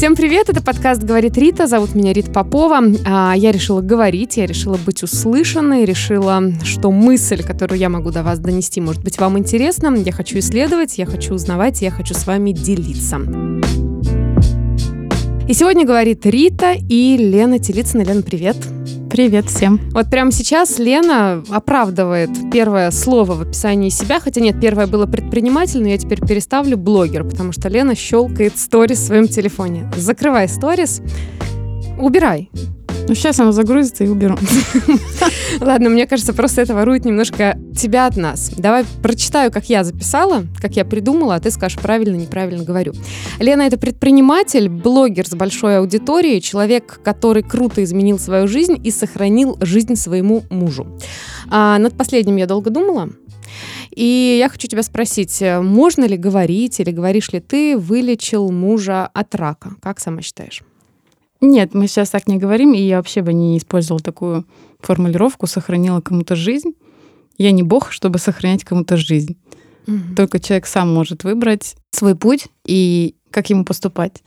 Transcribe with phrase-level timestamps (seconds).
[0.00, 2.80] Всем привет, это подкаст «Говорит Рита», зовут меня Рита Попова.
[3.04, 8.22] А, я решила говорить, я решила быть услышанной, решила, что мысль, которую я могу до
[8.22, 9.94] вас донести, может быть вам интересна.
[9.94, 13.20] Я хочу исследовать, я хочу узнавать, я хочу с вами делиться.
[15.50, 18.02] И сегодня говорит Рита и Лена Телицына.
[18.02, 18.56] Лена, привет.
[19.10, 19.80] Привет всем.
[19.90, 25.82] Вот прямо сейчас Лена оправдывает первое слово в описании себя, хотя нет, первое было предприниматель,
[25.82, 29.90] но я теперь переставлю блогер, потому что Лена щелкает сторис в своем телефоне.
[29.96, 31.02] Закрывай сторис,
[31.98, 32.48] убирай.
[33.08, 34.38] Ну, сейчас она загрузится и уберу.
[35.60, 38.50] Ладно, мне кажется, просто это ворует немножко тебя от нас.
[38.56, 42.92] Давай прочитаю, как я записала, как я придумала, а ты скажешь, правильно, неправильно говорю.
[43.38, 49.58] Лена— это предприниматель, блогер с большой аудиторией, человек, который круто изменил свою жизнь и сохранил
[49.60, 50.86] жизнь своему мужу.
[51.48, 53.10] А над последним я долго думала,
[53.90, 59.34] и я хочу тебя спросить, можно ли говорить или говоришь ли ты, вылечил мужа от
[59.34, 59.72] рака?
[59.82, 60.62] Как сама считаешь?
[61.40, 64.46] Нет, мы сейчас так не говорим, и я вообще бы не использовала такую
[64.80, 66.74] формулировку «сохранила кому-то жизнь».
[67.38, 69.38] Я не бог, чтобы сохранять кому-то жизнь.
[69.86, 70.14] Угу.
[70.16, 74.22] Только человек сам может выбрать свой путь и как ему поступать.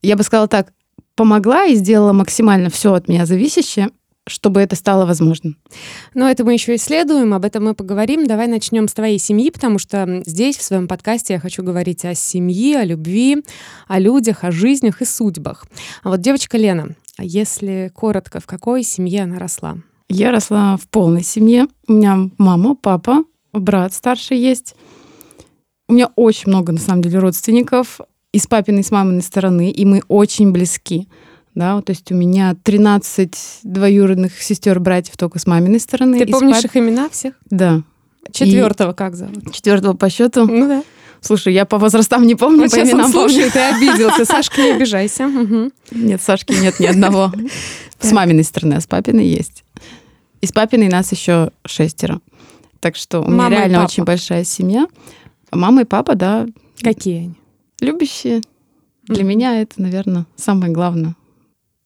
[0.00, 0.72] Я бы сказала так,
[1.14, 3.90] помогла и сделала максимально все от меня зависящее,
[4.26, 5.56] чтобы это стало возможным.
[6.14, 8.26] Но это мы еще исследуем, об этом мы поговорим.
[8.26, 12.14] Давай начнем с твоей семьи, потому что здесь, в своем подкасте, я хочу говорить о
[12.14, 13.44] семье, о любви,
[13.86, 15.66] о людях, о жизнях и судьбах.
[16.02, 19.76] А вот девочка Лена, а если коротко, в какой семье она росла?
[20.08, 21.66] Я росла в полной семье.
[21.86, 24.74] У меня мама, папа, брат старший есть.
[25.88, 28.00] У меня очень много, на самом деле, родственников
[28.32, 31.08] и с папиной, и с маминой стороны, и мы очень близки
[31.54, 36.18] да, то есть у меня 13 двоюродных сестер, братьев только с маминой стороны.
[36.18, 36.64] Ты помнишь пап...
[36.64, 37.34] их имена всех?
[37.48, 37.82] Да.
[38.32, 38.94] Четвертого и...
[38.94, 39.52] как зовут?
[39.52, 40.46] Четвертого по счету.
[40.46, 40.84] Ну да.
[41.20, 44.24] Слушай, я по возрастам не помню, вот по именам слушай, ты обиделся.
[44.24, 45.30] Сашка, не обижайся.
[45.92, 47.32] Нет, Сашки нет ни одного.
[48.00, 49.64] С маминой стороны, а с папиной есть.
[50.40, 52.20] И с папиной нас еще шестеро.
[52.80, 54.86] Так что у меня реально очень большая семья.
[55.50, 56.46] Мама и папа, да.
[56.82, 57.34] Какие они?
[57.80, 58.42] Любящие.
[59.04, 61.14] Для меня это, наверное, самое главное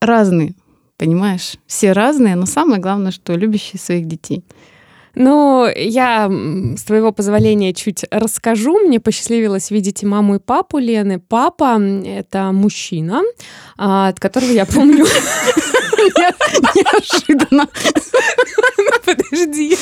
[0.00, 0.54] разные,
[0.97, 1.54] понимаешь?
[1.66, 4.44] Все разные, но самое главное, что любящие своих детей.
[5.14, 6.31] Ну, я,
[6.76, 8.78] с твоего позволения, чуть расскажу.
[8.78, 11.19] Мне посчастливилось видеть маму, и папу Лены.
[11.19, 13.22] Папа— это мужчина,
[13.76, 15.06] а, от которого я помню...
[16.75, 17.69] Неожиданно.
[19.04, 19.76] Подожди.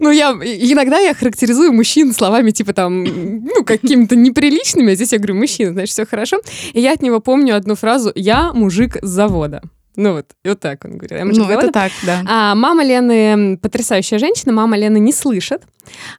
[0.00, 5.18] Ну, я иногда я характеризую мужчин словами типа там, ну, какими-то неприличными, а здесь я
[5.18, 6.40] говорю, мужчина, значит, все хорошо.
[6.72, 9.62] И я от него помню одну фразу «я мужик с завода».
[9.96, 11.24] Ну вот, вот так он говорил.
[11.24, 12.22] Ну, это так, да.
[12.24, 15.62] А, мама Лены потрясающая женщина, мама Лены не слышит.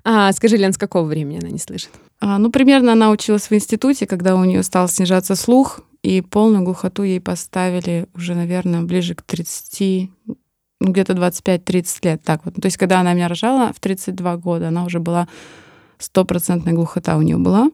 [0.03, 1.89] А, скажи, Лен, с какого времени она не слышит?
[2.19, 6.63] А, ну, примерно она училась в институте, когда у нее стал снижаться слух, и полную
[6.63, 10.09] глухоту ей поставили уже, наверное, ближе к 30,
[10.79, 12.23] ну, где-то 25-30 лет.
[12.23, 12.55] Так вот.
[12.55, 15.27] То есть, когда она меня рожала в 32 года, она уже была
[15.97, 17.69] стопроцентная глухота у нее была.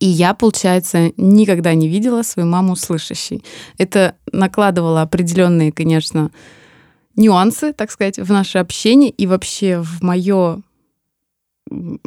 [0.00, 3.44] И я, получается, никогда не видела свою маму слышащей.
[3.76, 6.30] Это накладывало определенные, конечно,
[7.14, 10.62] нюансы, так сказать, в наше общение и вообще в мое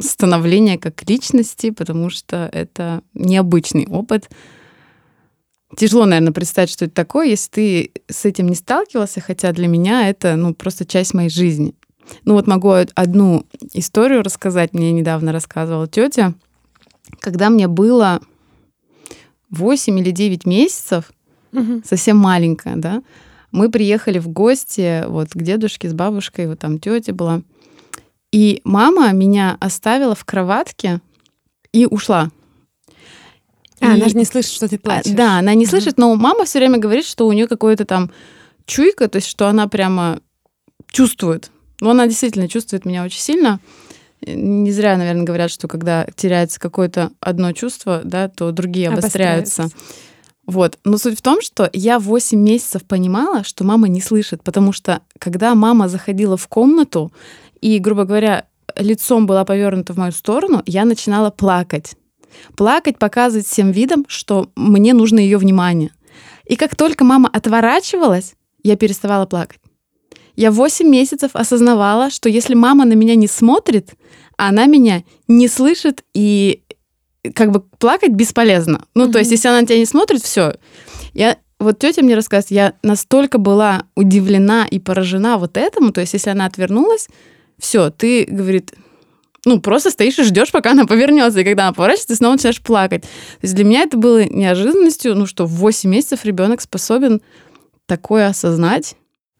[0.00, 4.28] становление как личности, потому что это необычный опыт
[5.76, 10.08] тяжело, наверное, представить, что это такое, если ты с этим не сталкивался, хотя для меня
[10.08, 11.74] это, ну, просто часть моей жизни.
[12.24, 14.72] Ну, вот могу одну историю рассказать.
[14.72, 16.34] Мне недавно рассказывала тетя,
[17.20, 18.20] когда мне было
[19.50, 21.12] 8 или 9 месяцев,
[21.52, 21.82] угу.
[21.84, 23.02] совсем маленькая, да,
[23.50, 27.42] мы приехали в гости вот к дедушке с бабушкой, вот там тетя была.
[28.32, 31.00] И мама меня оставила в кроватке
[31.72, 32.30] и ушла.
[33.82, 34.00] А, и...
[34.00, 35.12] она же не слышит, что ты плачешь.
[35.12, 38.10] Да, она не слышит, но мама все время говорит, что у нее какое-то там
[38.64, 40.20] чуйка, то есть что она прямо
[40.90, 41.50] чувствует.
[41.80, 43.60] Но она действительно чувствует меня очень сильно.
[44.24, 49.68] Не зря, наверное, говорят, что когда теряется какое-то одно чувство, да, то другие обостряются.
[50.46, 50.78] Вот.
[50.84, 55.00] Но суть в том, что я 8 месяцев понимала, что мама не слышит, потому что
[55.18, 57.12] когда мама заходила в комнату
[57.60, 58.46] и, грубо говоря,
[58.76, 61.94] лицом была повернута в мою сторону, я начинала плакать.
[62.56, 65.90] Плакать, показывать всем видом, что мне нужно ее внимание.
[66.44, 69.58] И как только мама отворачивалась, я переставала плакать.
[70.34, 73.90] Я 8 месяцев осознавала, что если мама на меня не смотрит,
[74.36, 76.62] она меня не слышит и
[77.34, 78.86] как бы плакать бесполезно.
[78.94, 79.12] Ну, mm-hmm.
[79.12, 80.54] то есть, если она на тебя не смотрит, все.
[81.12, 86.14] Я вот тетя мне рассказывает, я настолько была удивлена и поражена вот этому, то есть,
[86.14, 87.08] если она отвернулась,
[87.58, 88.74] все, ты, говорит,
[89.44, 91.40] ну, просто стоишь и ждешь, пока она повернется.
[91.40, 93.02] И когда она поворачивается, ты снова начинаешь плакать.
[93.02, 93.08] То
[93.42, 97.20] есть для меня это было неожиданностью, ну, что в 8 месяцев ребенок способен
[97.86, 98.94] такое осознать.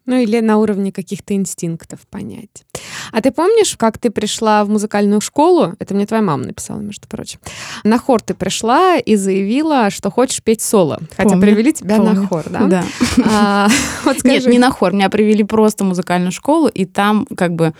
[0.05, 2.65] Ну или на уровне каких-то инстинктов понять.
[3.13, 5.75] А ты помнишь, как ты пришла в музыкальную школу?
[5.79, 7.39] Это мне твоя мама написала, между прочим.
[7.85, 10.99] На хор ты пришла и заявила, что хочешь петь соло.
[11.15, 12.13] Хотя Помню, привели тебя помню.
[12.21, 12.67] на хор, да?
[12.67, 12.83] Да.
[13.25, 13.67] А,
[14.03, 14.49] вот Нет, скажи.
[14.49, 14.91] не на хор.
[14.91, 17.73] Меня привели просто в музыкальную школу, и там как бы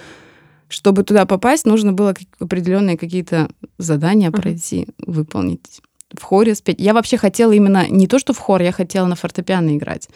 [0.69, 5.81] чтобы туда попасть, нужно было определенные какие-то задания пройти, выполнить.
[6.12, 6.80] В хоре спеть.
[6.80, 10.10] Я вообще хотела именно не то, что в хор, я хотела на фортепиано играть.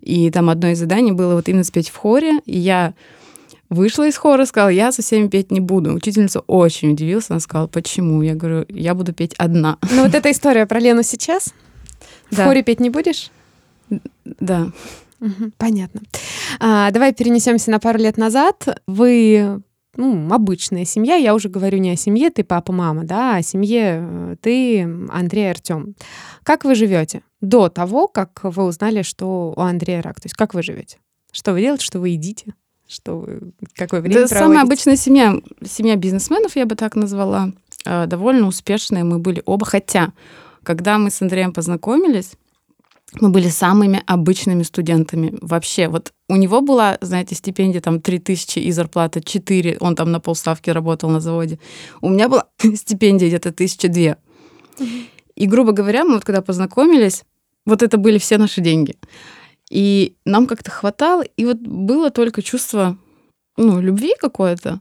[0.00, 2.40] И там одно из заданий было вот именно спеть в хоре.
[2.46, 2.94] И я
[3.68, 5.94] вышла из хора, сказала, я со всеми петь не буду.
[5.94, 8.22] Учительница очень удивилась, она сказала, почему?
[8.22, 9.78] Я говорю, я буду петь одна.
[9.90, 11.54] Ну вот эта история про Лену сейчас?
[12.30, 13.30] В хоре петь не будешь?
[14.24, 14.68] Да.
[15.56, 16.02] Понятно.
[16.60, 18.80] А, давай перенесемся на пару лет назад.
[18.86, 19.60] Вы
[19.96, 21.16] ну, обычная семья.
[21.16, 24.82] Я уже говорю не о семье, ты папа, мама, да, а о семье э, ты,
[25.10, 25.94] Андрей, Артем.
[26.42, 30.20] Как вы живете до того, как вы узнали, что у Андрея рак?
[30.20, 30.98] То есть как вы живете?
[31.32, 32.54] Что вы делаете, что вы едите?
[32.88, 34.66] Что вы, какое время Да, самая проводите?
[34.66, 35.34] обычная семья,
[35.64, 37.52] семья бизнесменов, я бы так назвала,
[37.84, 39.66] э, довольно успешные мы были оба.
[39.66, 40.12] Хотя,
[40.62, 42.32] когда мы с Андреем познакомились,
[43.20, 45.38] мы были самыми обычными студентами.
[45.40, 50.20] Вообще, вот у него была, знаете, стипендия там 3000 и зарплата 4, он там на
[50.20, 51.58] полставки работал на заводе.
[52.00, 54.16] У меня была стипендия где-то 1002.
[55.36, 57.24] И, грубо говоря, мы вот когда познакомились,
[57.64, 58.96] вот это были все наши деньги.
[59.70, 62.96] И нам как-то хватало, и вот было только чувство
[63.56, 64.80] ну, любви какое-то.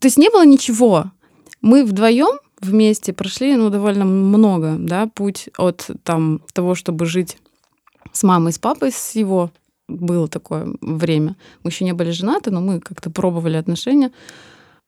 [0.00, 1.10] То есть не было ничего.
[1.60, 7.38] Мы вдвоем вместе прошли, ну, довольно много, да, путь от там того, чтобы жить
[8.12, 9.50] с мамой, с папой, с его
[9.88, 11.36] было такое время.
[11.62, 14.12] Мы еще не были женаты, но мы как-то пробовали отношения.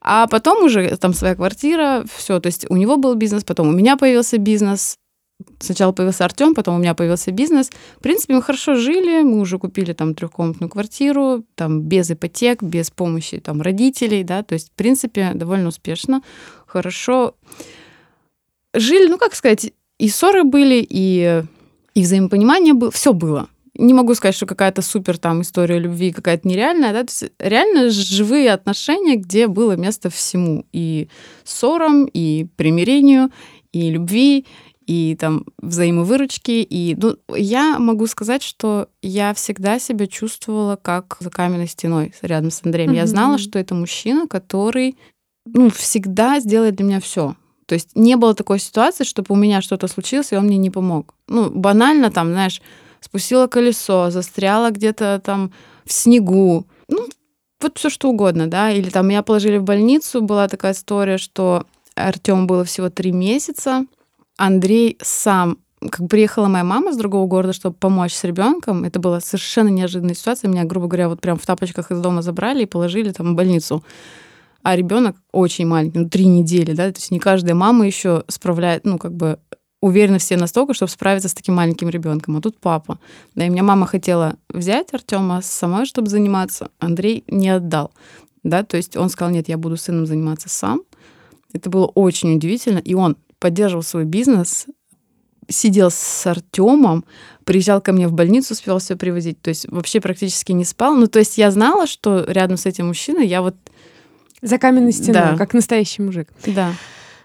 [0.03, 2.41] А потом уже там своя квартира, все.
[2.41, 4.97] То есть у него был бизнес, потом у меня появился бизнес.
[5.59, 7.71] Сначала появился Артем, потом у меня появился бизнес.
[7.99, 12.91] В принципе, мы хорошо жили, мы уже купили там трехкомнатную квартиру, там без ипотек, без
[12.91, 16.23] помощи там родителей, да, то есть, в принципе, довольно успешно,
[16.71, 17.35] хорошо.
[18.75, 21.43] Жили, ну, как сказать, и ссоры были, и,
[21.95, 23.49] и взаимопонимание было, все было.
[23.75, 27.05] Не могу сказать, что какая-то супер там история любви какая-то нереальная, да,
[27.39, 31.09] реально живые отношения, где было место всему, и
[31.45, 33.31] ссорам, и примирению,
[33.73, 34.47] и любви,
[34.87, 36.67] и там взаимовыручки.
[36.69, 42.51] И ну, я могу сказать, что я всегда себя чувствовала как за каменной стеной рядом
[42.51, 42.93] с Андреем.
[42.93, 43.09] Я Мгм.
[43.09, 44.97] знала, что это мужчина, который
[45.45, 47.37] ну, всегда сделает для меня все.
[47.67, 50.71] То есть не было такой ситуации, чтобы у меня что-то случилось, и он мне не
[50.71, 51.15] помог.
[51.29, 52.61] Ну, банально там, знаешь,
[53.01, 55.53] спустила колесо, застряла где-то там
[55.85, 56.67] в снегу.
[56.89, 57.07] Ну,
[57.61, 58.71] вот все что угодно, да.
[58.73, 61.65] Или там меня положили в больницу, была такая история, что
[61.95, 63.87] Артем было всего три месяца,
[64.37, 65.59] Андрей сам
[65.89, 68.85] как приехала моя мама с другого города, чтобы помочь с ребенком.
[68.85, 70.51] Это была совершенно неожиданная ситуация.
[70.51, 73.83] Меня, грубо говоря, вот прям в тапочках из дома забрали и положили там в больницу.
[74.63, 78.85] А ребенок очень маленький, ну, три недели, да, то есть не каждая мама еще справляет,
[78.85, 79.39] ну, как бы
[79.81, 82.37] уверены все настолько, чтобы справиться с таким маленьким ребенком.
[82.37, 82.99] А тут папа.
[83.35, 86.71] Да, и меня мама хотела взять Артема самой, чтобы заниматься.
[86.79, 87.93] Андрей не отдал.
[88.43, 90.83] Да, то есть он сказал, нет, я буду сыном заниматься сам.
[91.53, 92.79] Это было очень удивительно.
[92.79, 94.67] И он поддерживал свой бизнес,
[95.49, 97.05] сидел с Артемом,
[97.45, 99.41] приезжал ко мне в больницу, успел все привозить.
[99.41, 100.95] То есть вообще практически не спал.
[100.95, 103.57] Ну, то есть я знала, что рядом с этим мужчиной я вот...
[104.43, 105.37] За каменной стеной, Да.
[105.37, 106.29] как настоящий мужик.
[106.47, 106.73] Да.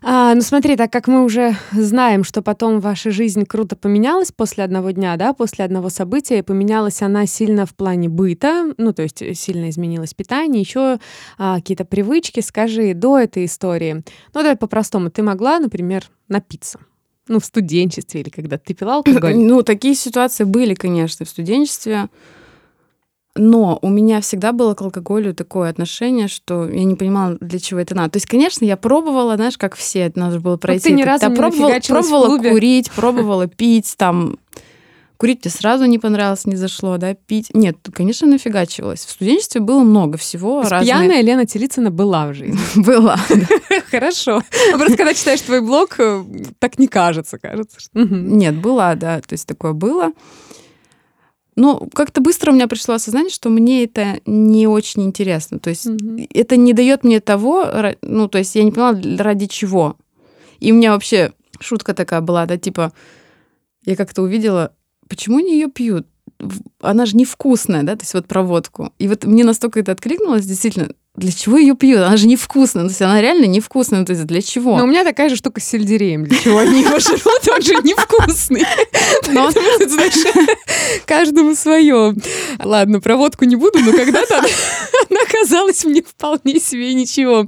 [0.08, 4.64] А, ну смотри, так как мы уже знаем, что потом ваша жизнь круто поменялась после
[4.64, 9.02] одного дня, да, после одного события, и поменялась она сильно в плане быта, ну то
[9.02, 11.00] есть сильно изменилось питание, еще
[11.40, 12.42] а, какие-то привычки.
[12.42, 13.94] Скажи, до этой истории,
[14.34, 16.80] ну давай по-простому, ты могла, например, напиться?
[17.28, 19.34] Ну, в студенчестве или когда ты пила алкоголь?
[19.36, 22.10] Ну, такие ситуации были, конечно, в студенчестве.
[23.38, 27.82] Но у меня всегда было к алкоголю такое отношение, что я не понимала, для чего
[27.82, 28.12] это надо.
[28.12, 30.90] То есть, конечно, я пробовала, знаешь, как все, это надо было пройти.
[30.90, 34.38] ты ни разу не пробовала, пробовала курить, пробовала пить, там...
[35.18, 37.50] Курить мне сразу не понравилось, не зашло, да, пить.
[37.54, 39.06] Нет, конечно, нафигачивалась.
[39.06, 40.62] В студенчестве было много всего.
[40.62, 42.60] Разные- Пьяная Лена Телицына была в жизни.
[42.76, 43.18] Была.
[43.92, 44.42] Хорошо.
[44.74, 46.22] А Просто когда читаешь твой блог, э,
[46.60, 47.78] так не кажется, кажется.
[47.94, 50.12] Нет, была, да, то есть такое было.
[51.56, 55.60] Но как-то быстро у меня пришло осознание, что мне это не очень интересно.
[55.60, 56.28] То есть Мгм.
[56.34, 57.66] это не дает мне того,
[58.02, 59.96] ну, то есть я не поняла, ради чего.
[60.60, 62.92] И у меня вообще шутка такая была, да, типа,
[63.86, 64.74] я как-то увидела,
[65.08, 66.08] почему они ее пьют?
[66.82, 68.92] Она же невкусная, да, то есть вот про водку.
[69.00, 72.02] И вот мне настолько это откликнулось, действительно, для чего ее пьют?
[72.02, 72.84] Она же невкусная.
[72.84, 74.06] То есть она реально невкусная.
[74.06, 74.78] То есть для чего?
[74.78, 76.26] Но у меня такая же штука с сельдереем.
[76.26, 77.48] Для чего они его жрут?
[77.50, 78.64] Он же невкусный.
[79.34, 79.50] Но
[81.06, 82.16] каждому свое.
[82.64, 84.38] Ладно, про водку не буду, но когда-то
[85.10, 87.46] она казалась мне вполне себе ничего.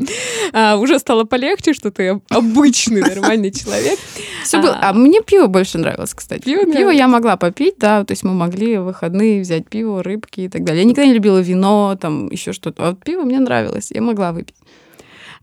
[0.54, 4.00] А, уже стало полегче, что ты обычный нормальный человек.
[4.44, 4.78] Все было.
[4.82, 6.44] А мне пиво больше нравилось, кстати.
[6.44, 8.04] Пиво, пиво я могла попить, да.
[8.04, 10.84] То есть мы могли в выходные взять пиво, рыбки и так далее.
[10.84, 12.84] Я никогда не любила вино, там еще что-то.
[12.84, 14.56] А вот пиво мне нравилось нравилось, я могла выпить.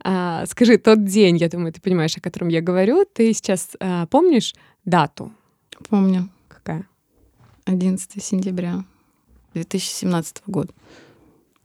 [0.03, 4.07] А, скажи, тот день, я думаю, ты понимаешь, о котором я говорю, ты сейчас а,
[4.07, 4.55] помнишь
[4.85, 5.33] дату?
[5.89, 6.29] Помню.
[6.49, 6.87] Какая?
[7.65, 8.85] 11 сентября
[9.55, 10.73] 2017 года.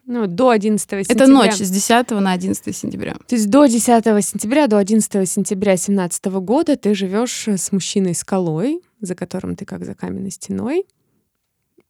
[0.05, 1.23] Ну, до 11 сентября.
[1.23, 3.13] Это ночь с 10 на 11 сентября.
[3.27, 8.81] То есть до 10 сентября, до 11 сентября 2017 года ты живешь с мужчиной скалой,
[9.01, 10.85] за которым ты как за каменной стеной.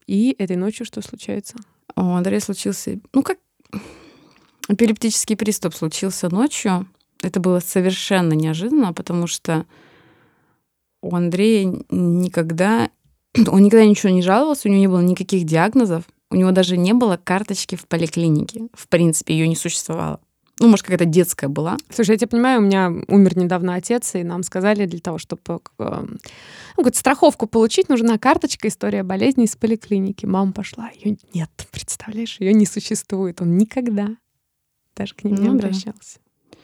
[0.07, 1.55] И этой ночью что случается?
[1.95, 3.37] У Андрея случился, ну как
[4.69, 6.87] Эпилептический приступ случился ночью.
[7.23, 9.65] Это было совершенно неожиданно, потому что
[11.01, 12.91] у Андрея никогда...
[13.47, 16.93] Он никогда ничего не жаловался, у него не было никаких диагнозов, у него даже не
[16.93, 18.67] было карточки в поликлинике.
[18.73, 20.19] В принципе, ее не существовало.
[20.59, 21.77] Ну, может, какая-то детская была.
[21.89, 25.61] Слушай, я тебя понимаю, у меня умер недавно отец, и нам сказали, для того, чтобы
[25.79, 26.05] э,
[26.77, 30.25] ну, страховку получить, нужна карточка «История болезни» из поликлиники.
[30.25, 33.41] Мама пошла, ее нет, представляешь, ее не существует.
[33.41, 34.17] Он никогда
[34.99, 36.19] даже к ним ну, не обращался.
[36.51, 36.57] Да.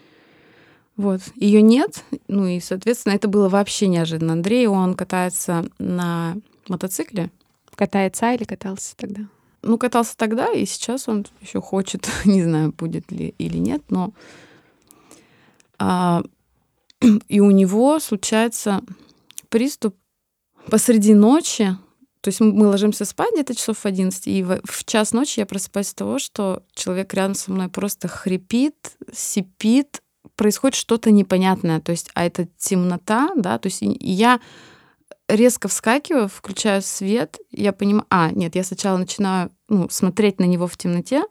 [0.98, 1.22] Вот.
[1.36, 2.04] Ее нет.
[2.28, 4.34] Ну и, соответственно, это было вообще неожиданно.
[4.34, 6.38] Андрей, он катается на
[6.68, 7.32] мотоцикле.
[7.76, 9.22] Катается или катался тогда?
[9.62, 14.14] Ну, катался тогда, и сейчас он еще хочет, не знаю, будет ли или нет, но
[15.80, 16.24] а,
[17.28, 18.82] и у него случается
[19.50, 19.96] приступ
[20.70, 21.76] посреди ночи,
[22.26, 25.92] то есть мы ложимся спать где-то часов в 11, и в час ночи я просыпаюсь
[25.92, 30.02] от того, что человек рядом со мной просто хрипит, сипит,
[30.36, 31.80] происходит что-то непонятное.
[31.82, 34.42] То есть, а это темнота, да, то есть я
[35.30, 38.08] резко вскакиваю, включаю свет, я понимаю...
[38.10, 41.26] А, нет, я сначала начинаю ну, смотреть на него в темноте,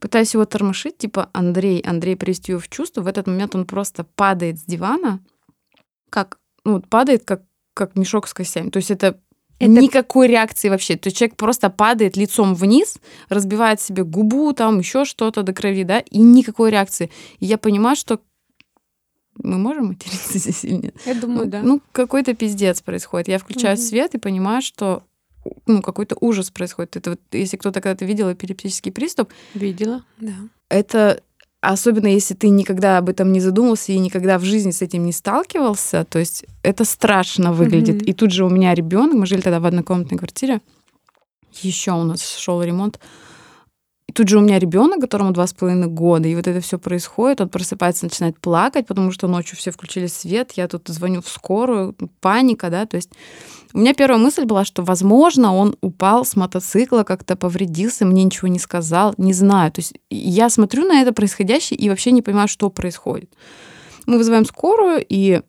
[0.00, 3.02] пытаюсь его тормошить, типа Андрей, Андрей привести его в чувство.
[3.02, 5.22] В этот момент он просто падает с дивана,
[6.08, 7.42] как, ну, падает как,
[7.74, 8.70] как мешок с костями.
[8.70, 9.20] То есть это
[9.58, 9.70] это...
[9.70, 10.96] Никакой реакции вообще.
[10.96, 12.98] То есть человек просто падает лицом вниз,
[13.28, 17.10] разбивает себе губу, там еще что-то до крови, да, и никакой реакции.
[17.40, 18.20] И я понимаю, что
[19.42, 20.96] мы можем материться здесь или нет?
[21.06, 21.62] Я думаю, ну, да.
[21.62, 23.28] Ну, какой-то пиздец происходит.
[23.28, 23.88] Я включаю mm-hmm.
[23.88, 25.02] свет и понимаю, что
[25.66, 26.96] ну, какой-то ужас происходит.
[26.96, 29.32] Это вот, если кто-то когда-то видел эпилептический приступ...
[29.54, 30.34] Видела, да.
[30.68, 31.22] Это
[31.60, 35.12] особенно если ты никогда об этом не задумался и никогда в жизни с этим не
[35.12, 38.02] сталкивался, то есть это страшно выглядит.
[38.02, 38.06] Mm-hmm.
[38.06, 40.60] И тут же у меня ребенок, мы жили тогда в однокомнатной квартире,
[41.62, 43.00] еще у нас шел ремонт.
[44.16, 47.42] Тут же у меня ребенок, которому два с половиной года, и вот это все происходит,
[47.42, 51.94] он просыпается, начинает плакать, потому что ночью все включили свет, я тут звоню в скорую,
[52.20, 53.10] паника, да, то есть
[53.74, 58.48] у меня первая мысль была, что, возможно, он упал с мотоцикла, как-то повредился, мне ничего
[58.48, 59.70] не сказал, не знаю.
[59.70, 63.30] То есть я смотрю на это происходящее и вообще не понимаю, что происходит.
[64.06, 65.42] Мы вызываем скорую, и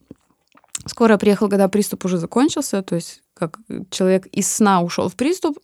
[0.85, 3.59] скорая приехала, когда приступ уже закончился, то есть как
[3.91, 5.57] человек из сна ушел в приступ,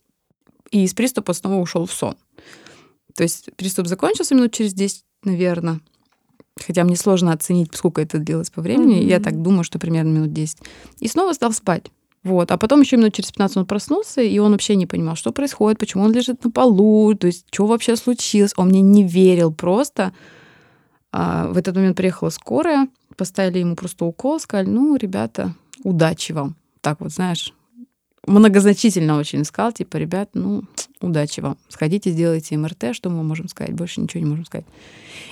[0.70, 2.16] и из приступа снова ушел в сон.
[3.16, 5.80] То есть приступ закончился минут через 10, наверное.
[6.56, 9.00] Хотя мне сложно оценить, сколько это длилось по времени.
[9.00, 9.08] Mm-hmm.
[9.08, 10.58] Я так думаю, что примерно минут 10.
[11.00, 11.90] И снова стал спать.
[12.22, 12.50] Вот.
[12.50, 15.78] А потом еще минут через 15 он проснулся, и он вообще не понимал, что происходит,
[15.78, 18.52] почему он лежит на полу, то есть что вообще случилось.
[18.56, 20.12] Он мне не верил просто.
[21.12, 26.56] А в этот момент приехала скорая, поставили ему просто укол, сказали, ну, ребята, удачи вам.
[26.80, 27.52] Так вот, знаешь,
[28.26, 30.64] многозначительно очень сказал, типа, ребят, ну,
[31.00, 31.56] удачи вам.
[31.68, 34.66] Сходите, сделайте МРТ, что мы можем сказать, больше ничего не можем сказать.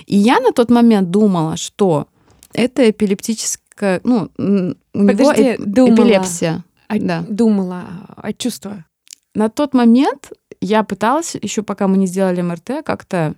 [0.05, 2.07] И я на тот момент думала, что
[2.53, 6.63] это эпилептическая, ну, у Подожди, него эп- думала, эпилепсия.
[6.87, 7.25] А, да.
[7.27, 7.83] Думала,
[8.15, 8.85] а чувства?
[9.33, 10.31] На тот момент
[10.61, 13.33] я пыталась, еще пока мы не сделали МРТ, как-то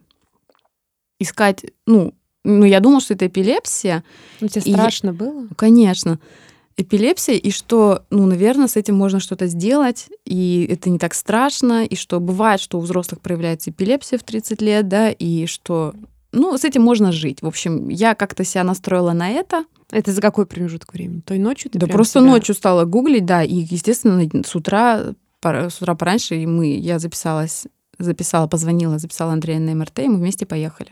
[1.20, 4.04] искать, ну, ну, я думала, что это эпилепсия.
[4.40, 5.14] Ну, тебе страшно я...
[5.14, 5.48] было?
[5.56, 6.20] Конечно
[6.78, 11.86] эпилепсия, и что, ну, наверное, с этим можно что-то сделать, и это не так страшно,
[11.86, 15.94] и что бывает, что у взрослых проявляется эпилепсия в 30 лет, да, и что,
[16.32, 17.42] ну, с этим можно жить.
[17.42, 19.66] В общем, я как-то себя настроила на это.
[19.92, 21.22] Это за какой промежуток времени?
[21.22, 21.72] Той ночью?
[21.72, 22.30] Ты да просто себя...
[22.30, 27.68] ночью стала гуглить, да, и, естественно, с утра, с утра пораньше и мы, я записалась,
[28.00, 30.92] записала, позвонила, записала Андрея на МРТ, и мы вместе поехали.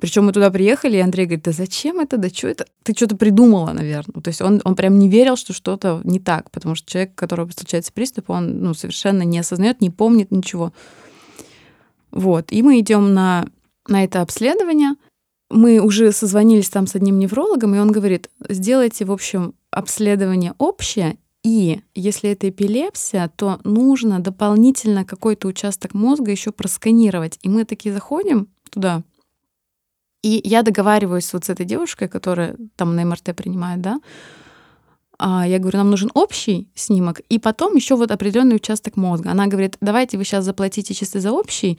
[0.00, 2.66] Причем мы туда приехали, и Андрей говорит, да зачем это, да что это?
[2.82, 4.22] Ты что-то придумала, наверное.
[4.22, 7.50] То есть он, он прям не верил, что что-то не так, потому что человек, которого
[7.50, 10.72] случается приступ, он ну, совершенно не осознает, не помнит ничего.
[12.10, 12.50] Вот.
[12.50, 13.46] И мы идем на
[13.88, 14.94] на это обследование.
[15.50, 21.18] Мы уже созвонились там с одним неврологом, и он говорит, сделайте, в общем, обследование общее,
[21.42, 27.38] и если это эпилепсия, то нужно дополнительно какой-то участок мозга еще просканировать.
[27.42, 29.02] И мы такие заходим туда,
[30.22, 34.00] и я договариваюсь вот с этой девушкой, которая там на МРТ принимает, да,
[35.18, 39.30] а я говорю, нам нужен общий снимок, и потом еще вот определенный участок мозга.
[39.30, 41.78] Она говорит, давайте вы сейчас заплатите чисто за общий,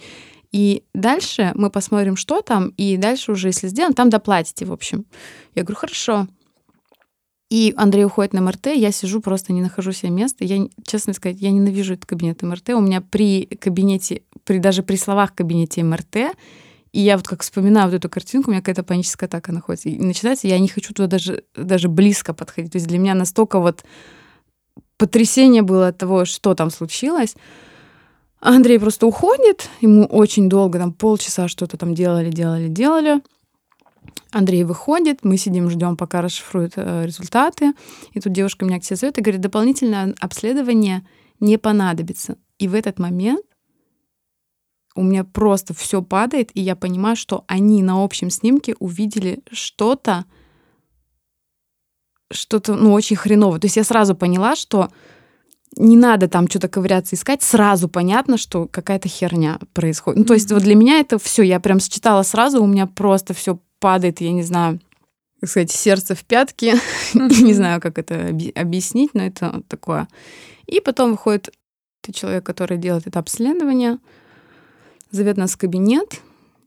[0.51, 5.05] и дальше мы посмотрим, что там, и дальше уже, если сделаем, там доплатите, в общем.
[5.55, 6.27] Я говорю, хорошо.
[7.49, 10.45] И Андрей уходит на МРТ, я сижу, просто не нахожу себе места.
[10.45, 12.69] Я, честно сказать, я ненавижу этот кабинет МРТ.
[12.69, 16.35] У меня при кабинете, при, даже при словах кабинете МРТ,
[16.93, 19.89] и я вот как вспоминаю вот эту картинку, у меня какая-то паническая атака находится.
[19.89, 22.73] И начинается, я не хочу туда даже, даже близко подходить.
[22.73, 23.83] То есть для меня настолько вот
[24.97, 27.35] потрясение было от того, что там случилось.
[28.41, 33.21] Андрей просто уходит, ему очень долго, там полчаса что-то там делали, делали, делали.
[34.31, 37.73] Андрей выходит, мы сидим, ждем, пока расшифруют э, результаты.
[38.13, 41.05] И тут девушка меня к себе зовет и говорит, дополнительное обследование
[41.39, 42.37] не понадобится.
[42.57, 43.45] И в этот момент
[44.95, 50.25] у меня просто все падает, и я понимаю, что они на общем снимке увидели что-то,
[52.31, 53.59] что-то, ну, очень хреново.
[53.59, 54.89] То есть я сразу поняла, что
[55.77, 60.19] не надо там что-то ковыряться, искать, сразу понятно, что какая-то херня происходит.
[60.19, 63.33] Ну, то есть вот для меня это все, я прям считала сразу, у меня просто
[63.33, 64.79] все падает, я не знаю,
[65.39, 66.73] как сказать, сердце в пятки,
[67.13, 70.07] не знаю, как это объяснить, но это такое.
[70.67, 71.51] И потом выходит
[72.01, 73.99] ты человек, который делает это обследование,
[75.11, 76.21] зовет нас в кабинет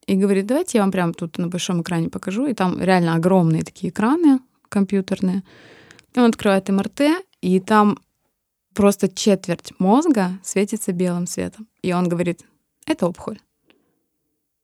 [0.06, 2.46] и говорит, давайте я вам прямо тут на большом экране покажу.
[2.46, 5.42] И там реально огромные такие экраны компьютерные.
[6.14, 7.00] И он открывает МРТ,
[7.40, 7.98] и там
[8.74, 11.68] просто четверть мозга светится белым светом.
[11.82, 12.44] И он говорит,
[12.86, 13.40] это опухоль.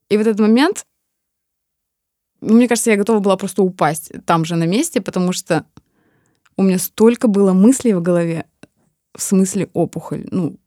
[0.09, 0.85] И в этот момент,
[2.41, 5.65] мне кажется, я готова была просто упасть там же на месте, потому что
[6.57, 8.47] у меня столько было мыслей в голове,
[9.15, 10.59] в смысле опухоль, ну,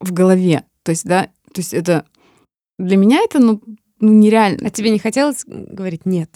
[0.00, 0.64] в голове.
[0.82, 2.04] То есть, да, то есть это
[2.78, 3.62] для меня это ну,
[4.00, 4.66] ну нереально.
[4.66, 6.30] А тебе не хотелось говорить нет?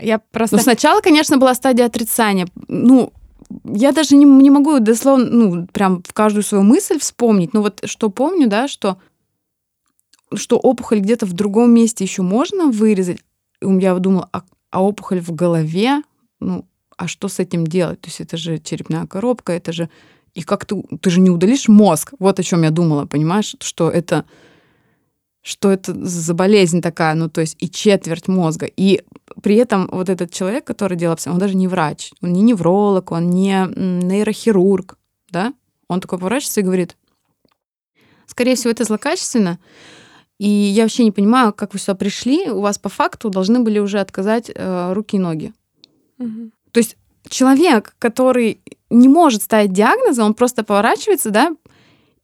[0.00, 0.56] Я просто...
[0.56, 2.48] Ну, сначала, конечно, была стадия отрицания.
[2.68, 3.12] Ну,
[3.64, 7.52] я даже не, не могу дословно, ну, прям в каждую свою мысль вспомнить.
[7.52, 8.98] Но вот что помню, да, что,
[10.34, 13.20] что опухоль где-то в другом месте еще можно вырезать.
[13.60, 16.02] Я думала, а, а опухоль в голове,
[16.40, 16.66] ну,
[16.96, 18.00] а что с этим делать?
[18.00, 19.90] То есть это же черепная коробка, это же
[20.38, 22.14] и как ты, ты же не удалишь мозг.
[22.20, 24.24] Вот о чем я думала, понимаешь, что это
[25.42, 28.66] что это за болезнь такая, ну, то есть и четверть мозга.
[28.66, 29.02] И
[29.42, 33.30] при этом вот этот человек, который делал он даже не врач, он не невролог, он
[33.30, 34.96] не нейрохирург,
[35.30, 35.54] да?
[35.88, 36.96] Он такой поворачивается и говорит,
[38.26, 39.58] скорее всего, это злокачественно,
[40.38, 43.80] и я вообще не понимаю, как вы сюда пришли, у вас по факту должны были
[43.80, 45.52] уже отказать э, руки и ноги.
[46.18, 46.50] Угу.
[46.70, 46.96] То есть
[47.28, 51.54] человек, который не может ставить диагнозы, он просто поворачивается, да,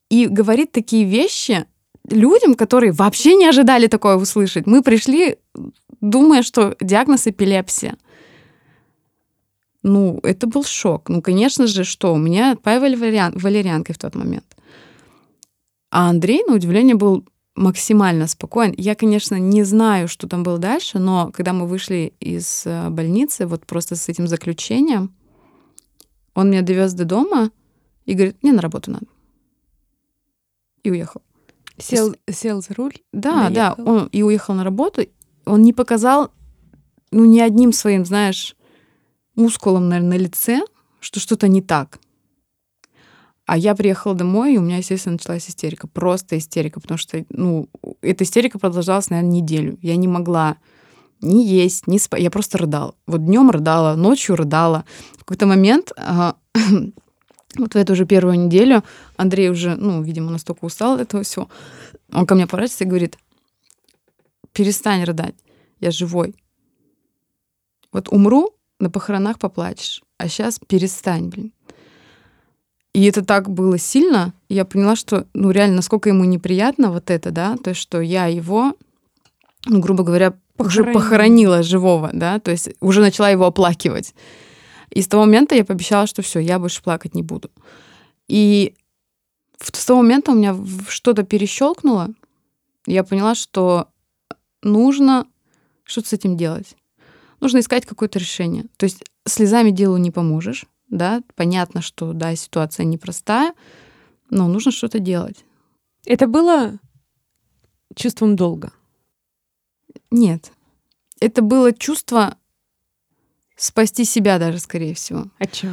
[0.09, 1.66] и говорит такие вещи
[2.11, 4.66] людям, которые вообще не ожидали такое услышать.
[4.66, 5.37] Мы пришли,
[6.00, 7.96] думая, что диагноз эпилепсия.
[9.83, 11.09] Ну, это был шок.
[11.09, 12.14] Ну, конечно же, что?
[12.14, 14.44] У меня отпаивали валериан, валерьянкой в тот момент.
[15.90, 17.24] А Андрей, на удивление, был
[17.55, 18.74] максимально спокоен.
[18.77, 23.46] Я, конечно, не знаю, что там было дальше, но когда мы вышли из э, больницы,
[23.46, 25.14] вот просто с этим заключением,
[26.35, 27.51] он меня довез до дома
[28.05, 29.07] и говорит, мне на работу надо.
[30.83, 31.23] И уехал.
[31.79, 32.94] Сел, сел за руль?
[33.12, 33.55] Да, доехал.
[33.55, 33.90] да.
[33.90, 35.03] Он и уехал на работу.
[35.44, 36.31] Он не показал,
[37.11, 38.57] ну, ни одним своим, знаешь,
[39.35, 40.61] мускулом, наверное, на лице,
[41.01, 41.99] что что-то не так.
[43.47, 45.87] А я приехала домой, и у меня, естественно, началась истерика.
[45.87, 47.68] Просто истерика, потому что, ну,
[48.01, 49.79] эта истерика продолжалась, наверное, неделю.
[49.83, 50.57] Я не могла
[51.24, 52.20] ни есть, ни спать.
[52.20, 52.94] Я просто рыдала.
[53.06, 54.84] Вот днем рыдала, ночью рыдала.
[55.14, 56.37] В какой-то момент, а,
[57.58, 58.84] вот в эту же первую неделю,
[59.16, 61.48] Андрей уже, ну, видимо, настолько устал от этого всего,
[62.12, 63.18] он ко мне поворачивается и говорит,
[64.52, 65.34] перестань рыдать,
[65.80, 66.34] я живой.
[67.92, 71.52] Вот умру, на похоронах поплачешь, а сейчас перестань, блин.
[72.92, 77.32] И это так было сильно, я поняла, что, ну, реально, насколько ему неприятно вот это,
[77.32, 78.74] да, то есть, что я его,
[79.66, 80.90] ну, грубо говоря, Похоронила.
[80.90, 84.14] уже похоронила живого, да, то есть уже начала его оплакивать.
[84.90, 87.51] И с того момента я пообещала, что все, я больше плакать не буду.
[88.29, 88.75] И
[89.61, 90.57] с того момента у меня
[90.88, 92.11] что-то перещелкнуло.
[92.87, 93.88] Я поняла, что
[94.62, 95.27] нужно
[95.85, 96.77] что-то с этим делать.
[97.40, 98.67] Нужно искать какое-то решение.
[98.77, 103.55] То есть слезами делу не поможешь, да, понятно, что, да, ситуация непростая,
[104.31, 105.45] но нужно что-то делать.
[106.07, 106.79] Это было
[107.95, 108.73] чувством долга?
[110.11, 110.52] Нет.
[111.20, 112.37] Это было чувство
[113.57, 115.26] спасти себя даже, скорее всего.
[115.38, 115.68] А чё?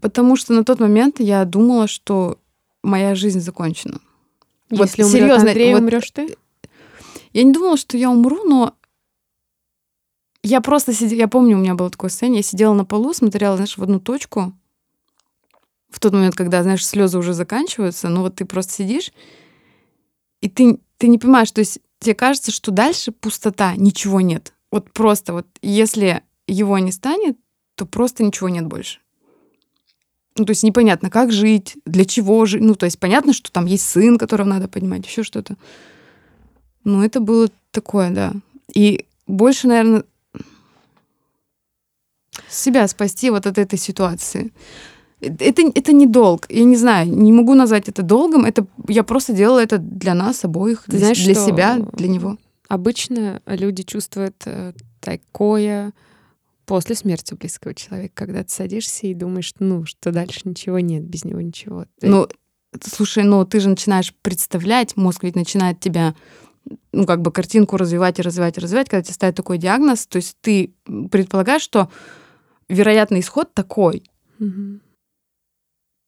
[0.00, 2.38] Потому что на тот момент я думала, что
[2.82, 4.00] моя жизнь закончена.
[4.70, 6.36] Если вот, умрет серьезно, Андрей, вот, умрешь ты?
[7.32, 8.74] Я не думала, что я умру, но
[10.42, 13.56] я просто сидела, я помню, у меня было такое состояние, я сидела на полу, смотрела,
[13.56, 14.52] знаешь, в одну точку,
[15.90, 19.12] в тот момент, когда, знаешь, слезы уже заканчиваются, ну вот ты просто сидишь,
[20.40, 24.52] и ты, ты не понимаешь, то есть тебе кажется, что дальше пустота, ничего нет.
[24.72, 27.38] Вот просто вот, если его не станет,
[27.76, 28.98] то просто ничего нет больше.
[30.36, 32.62] Ну, то есть непонятно, как жить, для чего жить.
[32.62, 35.56] Ну, то есть понятно, что там есть сын, которого надо поднимать, еще что-то.
[36.84, 38.32] Ну, это было такое, да.
[38.74, 40.04] И больше, наверное,
[42.48, 44.52] себя спасти вот от этой ситуации.
[45.20, 46.46] Это, это не долг.
[46.48, 48.44] Я не знаю, не могу назвать это долгом.
[48.44, 52.38] Это, я просто делала это для нас обоих, Ты для, знаешь, для себя, для него.
[52.68, 55.92] Обычно люди чувствуют э, такое
[56.64, 61.24] после смерти близкого человека, когда ты садишься и думаешь, ну, что дальше ничего нет, без
[61.24, 61.86] него ничего.
[62.00, 62.28] Ну,
[62.80, 66.14] слушай, ну, ты же начинаешь представлять, мозг ведь начинает тебя
[66.92, 70.16] ну, как бы картинку развивать и развивать и развивать, когда тебе ставят такой диагноз, то
[70.16, 70.72] есть ты
[71.10, 71.90] предполагаешь, что
[72.68, 74.04] вероятный исход такой.
[74.38, 74.80] Угу.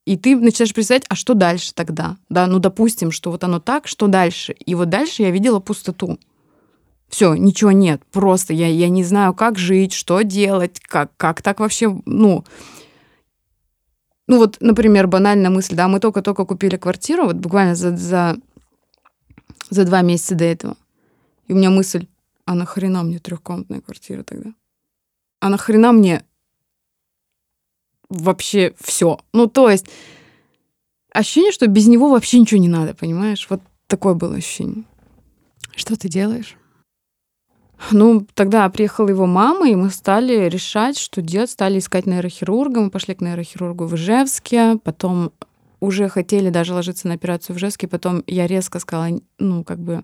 [0.05, 2.17] И ты начинаешь представлять, а что дальше тогда?
[2.29, 4.53] Да, ну, допустим, что вот оно так, что дальше?
[4.53, 6.19] И вот дальше я видела пустоту.
[7.07, 8.01] Все, ничего нет.
[8.11, 12.43] Просто я, я не знаю, как жить, что делать, как, как так вообще, ну...
[14.27, 18.37] Ну вот, например, банальная мысль, да, мы только-только купили квартиру, вот буквально за, за
[19.73, 20.77] за два месяца до этого.
[21.47, 22.07] И у меня мысль,
[22.45, 24.53] а нахрена мне трехкомнатная квартира тогда?
[25.39, 26.23] А нахрена мне
[28.09, 29.19] вообще все?
[29.33, 29.87] Ну, то есть
[31.11, 33.47] ощущение, что без него вообще ничего не надо, понимаешь?
[33.49, 34.83] Вот такое было ощущение.
[35.75, 36.55] Что ты делаешь?
[37.91, 41.51] Ну, тогда приехала его мама, и мы стали решать, что делать.
[41.51, 42.79] Стали искать нейрохирурга.
[42.79, 44.77] Мы пошли к нейрохирургу в Ижевске.
[44.83, 45.31] Потом
[45.83, 50.03] уже хотели даже ложиться на операцию в Жеске, потом я резко сказала, ну, как бы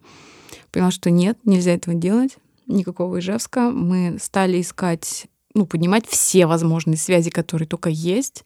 [0.71, 3.71] поняла, что нет, нельзя этого делать, никакого Ижевска.
[3.71, 8.43] Мы стали искать, ну, поднимать все возможные связи, которые только есть.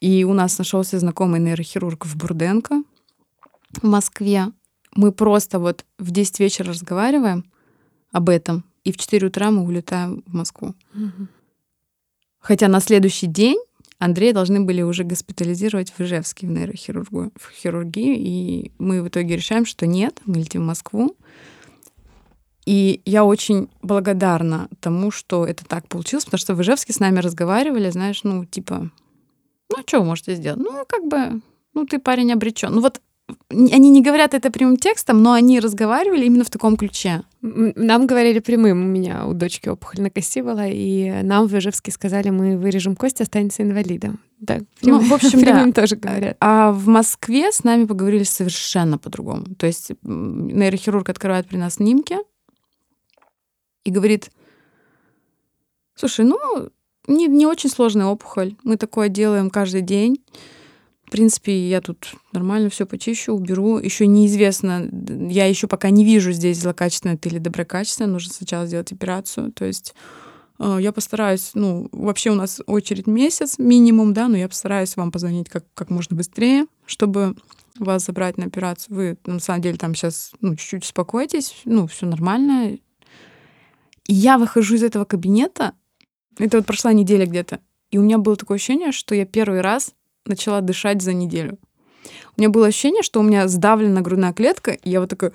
[0.00, 2.82] И у нас нашелся знакомый нейрохирург в Бурденко
[3.80, 4.46] в Москве.
[4.94, 7.44] Мы просто вот в 10 вечера разговариваем
[8.10, 10.74] об этом, и в 4 утра мы улетаем в Москву.
[10.94, 11.28] Угу.
[12.40, 13.58] Хотя на следующий день
[13.98, 19.36] Андрея должны были уже госпитализировать в Ижевске в нейрохирургию, в хирургию, и мы в итоге
[19.36, 21.16] решаем, что нет, мы летим в Москву.
[22.64, 27.18] И я очень благодарна тому, что это так получилось, потому что в Ижевске с нами
[27.18, 28.90] разговаривали, знаешь, ну, типа,
[29.70, 30.60] ну, что вы можете сделать?
[30.60, 31.40] Ну, как бы,
[31.74, 32.72] ну, ты парень обречен.
[32.72, 33.00] Ну, вот
[33.50, 37.22] они не говорят это прямым текстом, но они разговаривали именно в таком ключе.
[37.40, 38.82] Нам говорили прямым.
[38.82, 42.94] У меня у дочки опухоль на кости была, и нам в Ижевске сказали, мы вырежем
[42.94, 44.20] кость, останется инвалидом.
[44.38, 45.82] Да, прям, ну, в общем, прямым да.
[45.82, 46.36] тоже говорят.
[46.40, 49.46] А в Москве с нами поговорили совершенно по-другому.
[49.56, 52.16] То есть нейрохирург открывает при нас снимки
[53.84, 54.30] и говорит,
[55.94, 56.38] слушай, ну,
[57.06, 58.56] не, не очень сложная опухоль.
[58.62, 60.22] Мы такое делаем каждый день
[61.12, 63.78] принципе, я тут нормально все почищу, уберу.
[63.78, 64.88] Еще неизвестно,
[65.28, 68.10] я еще пока не вижу здесь злокачественное это или доброкачественное.
[68.10, 69.52] Нужно сначала сделать операцию.
[69.52, 69.94] То есть
[70.58, 75.12] э, я постараюсь, ну, вообще у нас очередь месяц минимум, да, но я постараюсь вам
[75.12, 77.36] позвонить как, как можно быстрее, чтобы
[77.78, 78.96] вас забрать на операцию.
[78.96, 82.78] Вы, на самом деле, там сейчас, ну, чуть-чуть успокойтесь, ну, все нормально.
[84.06, 85.72] И я выхожу из этого кабинета,
[86.38, 87.60] это вот прошла неделя где-то,
[87.90, 89.94] и у меня было такое ощущение, что я первый раз
[90.26, 91.58] начала дышать за неделю.
[92.36, 95.32] У меня было ощущение, что у меня сдавлена грудная клетка, и я вот такая,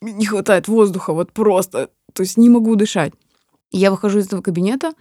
[0.00, 3.12] не хватает воздуха, вот просто, то есть не могу дышать.
[3.70, 4.94] И я выхожу из этого кабинета,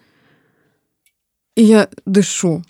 [1.55, 2.63] и я дышу.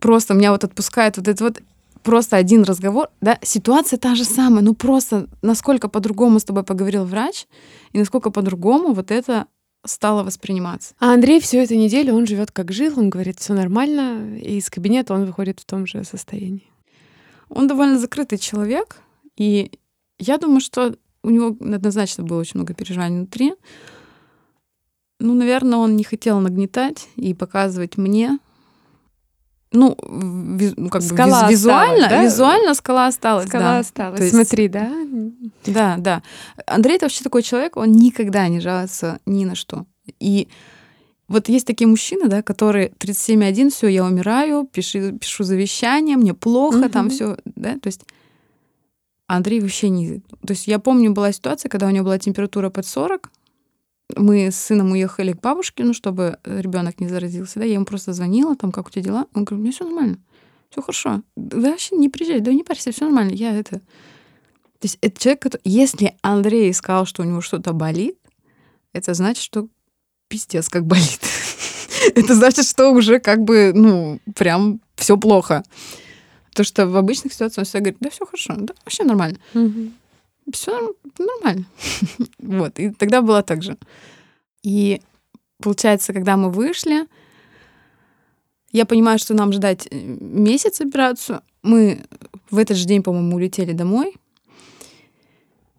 [0.00, 1.62] Просто меня вот отпускает вот этот вот
[2.06, 7.04] просто один разговор, да, ситуация та же самая, ну просто насколько по-другому с тобой поговорил
[7.04, 7.46] врач,
[7.92, 9.46] и насколько по-другому вот это
[9.84, 10.94] стало восприниматься.
[11.00, 14.70] А Андрей всю эту неделю, он живет как жил, он говорит, все нормально, и из
[14.70, 16.70] кабинета он выходит в том же состоянии.
[17.48, 18.98] Он довольно закрытый человек,
[19.36, 19.72] и
[20.20, 23.54] я думаю, что у него однозначно было очень много переживаний внутри.
[25.18, 28.38] Ну, наверное, он не хотел нагнетать и показывать мне,
[29.76, 32.24] ну, ну как скала бы виз, визуально, осталась, да?
[32.24, 33.48] визуально скала осталась.
[33.48, 33.78] Скала да.
[33.78, 34.20] осталась.
[34.20, 34.92] есть, Смотри, да?
[35.66, 36.22] Да, да.
[36.66, 39.86] Андрей это вообще такой человек, он никогда не жалуется ни на что.
[40.20, 40.48] И
[41.28, 46.78] вот есть такие мужчины, да, которые 37,1, все, я умираю, пишу, пишу завещание, мне плохо,
[46.78, 46.88] угу.
[46.88, 48.02] там все, да, то есть
[49.26, 50.20] Андрей вообще не...
[50.46, 53.30] То есть я помню, была ситуация, когда у него была температура под 40,
[54.14, 58.12] мы с сыном уехали к бабушке, ну, чтобы ребенок не заразился, да, я ему просто
[58.12, 59.26] звонила, там, как у тебя дела?
[59.34, 60.18] Он говорит, мне все нормально,
[60.70, 61.22] все хорошо.
[61.34, 63.80] Вы вообще не приезжай, да не парься, все нормально, я это...
[64.78, 65.62] То есть это человек, который...
[65.64, 68.18] Если Андрей сказал, что у него что-то болит,
[68.92, 69.68] это значит, что
[70.28, 71.20] пиздец как болит.
[72.14, 75.64] это значит, что уже как бы, ну, прям все плохо.
[76.54, 79.38] То, что в обычных ситуациях он всегда говорит, да, все хорошо, да, вообще нормально.
[80.52, 81.66] Все нормально.
[82.38, 83.76] вот, и тогда было так же.
[84.62, 85.00] И
[85.60, 87.06] получается, когда мы вышли,
[88.72, 91.40] я понимаю, что нам ждать э, месяц операцию.
[91.62, 92.04] Мы
[92.50, 94.14] в этот же день, по-моему, улетели домой.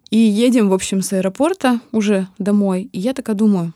[0.09, 2.89] И едем, в общем, с аэропорта уже домой.
[2.93, 3.73] И я такая думаю,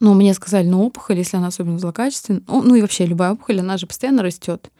[0.00, 3.60] ну, мне сказали, ну, опухоль, если она особенно злокачественная, ну, ну и вообще любая опухоль,
[3.60, 4.70] она же постоянно растет.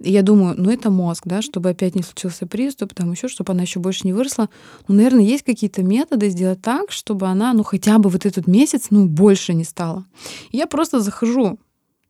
[0.00, 3.52] И я думаю, ну это мозг, да, чтобы опять не случился приступ, там еще, чтобы
[3.52, 4.48] она еще больше не выросла.
[4.86, 8.86] Ну, наверное, есть какие-то методы сделать так, чтобы она, ну, хотя бы вот этот месяц,
[8.90, 10.04] ну, больше не стала.
[10.52, 11.58] И я просто захожу,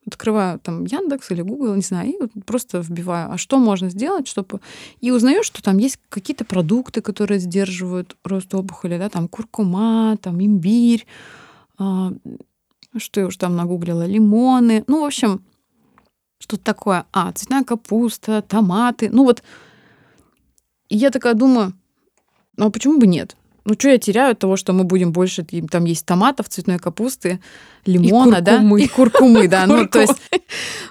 [0.06, 4.28] открываю там Яндекс или Google, не знаю, и вот просто вбиваю, а что можно сделать,
[4.28, 4.60] чтобы...
[5.00, 10.42] И узнаю, что там есть какие-то продукты, которые сдерживают рост опухоли, да, там куркума, там
[10.44, 11.06] имбирь,
[11.78, 12.12] а,
[12.96, 14.84] что я уж там нагуглила, лимоны.
[14.86, 15.42] Ну, в общем,
[16.38, 17.04] что-то такое.
[17.12, 19.10] А, цветная капуста, томаты.
[19.10, 19.42] Ну вот.
[20.88, 21.72] И я такая думаю,
[22.56, 23.36] ну а почему бы нет?
[23.64, 27.38] Ну, что я теряю от того, что мы будем больше, там есть томатов, цветной капусты,
[27.84, 28.62] лимона, и да?
[28.78, 29.66] И куркумы, да.
[29.66, 30.14] Ну, то есть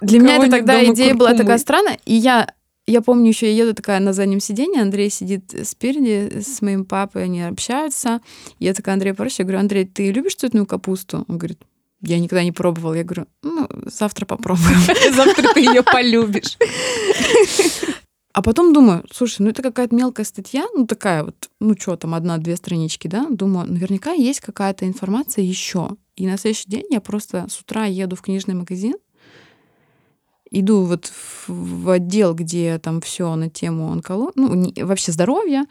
[0.01, 1.97] для меня это тогда идея была такая странная.
[2.05, 2.53] И я
[2.85, 7.25] я помню, еще я еду такая на заднем сиденье, Андрей сидит спереди с моим папой,
[7.25, 8.21] они общаются.
[8.59, 11.25] Я такая, Андрей, проще, я говорю, Андрей, ты любишь цветную капусту?
[11.27, 11.59] Он говорит,
[12.01, 12.93] я никогда не пробовал.
[12.93, 14.79] Я говорю, ну, завтра попробуем.
[15.13, 16.57] Завтра ты ее полюбишь.
[18.33, 22.13] А потом думаю, слушай, ну это какая-то мелкая статья, ну такая вот, ну что там,
[22.13, 23.25] одна-две странички, да?
[23.31, 25.89] Думаю, наверняка есть какая-то информация еще.
[26.15, 28.93] И на следующий день я просто с утра еду в книжный магазин,
[30.51, 31.11] иду вот
[31.47, 35.65] в отдел, где там все на тему онкологии, ну, не, вообще здоровья,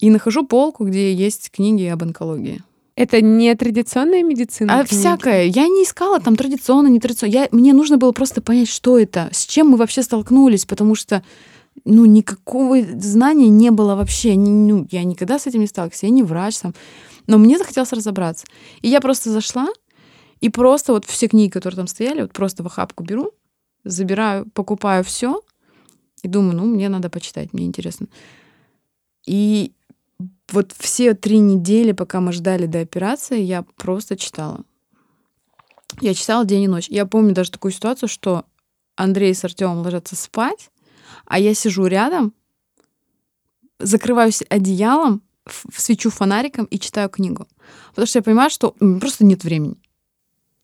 [0.00, 2.62] и нахожу полку, где есть книги об онкологии.
[2.94, 4.80] Это не традиционная медицина?
[4.80, 5.44] А всякое.
[5.44, 7.32] Я не искала там традиционно, не традиционно.
[7.32, 11.22] Я, мне нужно было просто понять, что это, с чем мы вообще столкнулись, потому что
[11.84, 14.34] ну, никакого знания не было вообще.
[14.34, 16.74] Ну, я никогда с этим не сталкивалась, я не врач там.
[17.26, 18.46] Но мне захотелось разобраться.
[18.82, 19.68] И я просто зашла,
[20.40, 23.30] и просто вот все книги, которые там стояли, вот просто в охапку беру,
[23.84, 25.40] забираю, покупаю все
[26.22, 28.06] и думаю, ну, мне надо почитать, мне интересно.
[29.26, 29.72] И
[30.50, 34.64] вот все три недели, пока мы ждали до операции, я просто читала.
[36.00, 36.88] Я читала день и ночь.
[36.88, 38.44] Я помню даже такую ситуацию, что
[38.96, 40.70] Андрей с Артемом ложатся спать,
[41.26, 42.32] а я сижу рядом,
[43.78, 45.22] закрываюсь одеялом,
[45.74, 47.46] свечу фонариком и читаю книгу.
[47.90, 49.76] Потому что я понимаю, что просто нет времени.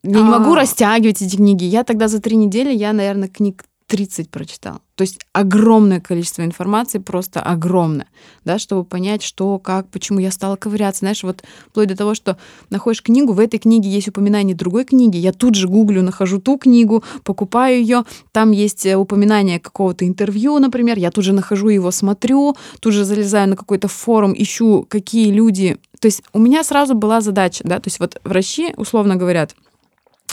[0.03, 0.57] Я не могу а.
[0.57, 1.65] растягивать эти книги.
[1.65, 4.81] Я тогда за три недели, я, наверное, книг 30 прочитала.
[4.97, 8.07] То есть огромное количество информации, просто огромное,
[8.45, 11.01] да, чтобы понять, что, как, почему я стала ковыряться.
[11.01, 12.37] Знаешь, вот вплоть до того, что
[12.69, 16.59] находишь книгу, в этой книге есть упоминание другой книги, я тут же гуглю, нахожу ту
[16.59, 21.91] книгу, покупаю ее, там есть э, упоминание какого-то интервью, например, я тут же нахожу его,
[21.91, 25.79] смотрю, тут же залезаю на какой-то форум, ищу, какие люди...
[25.99, 29.57] То есть у меня сразу была задача, да, то есть вот врачи, условно говорят,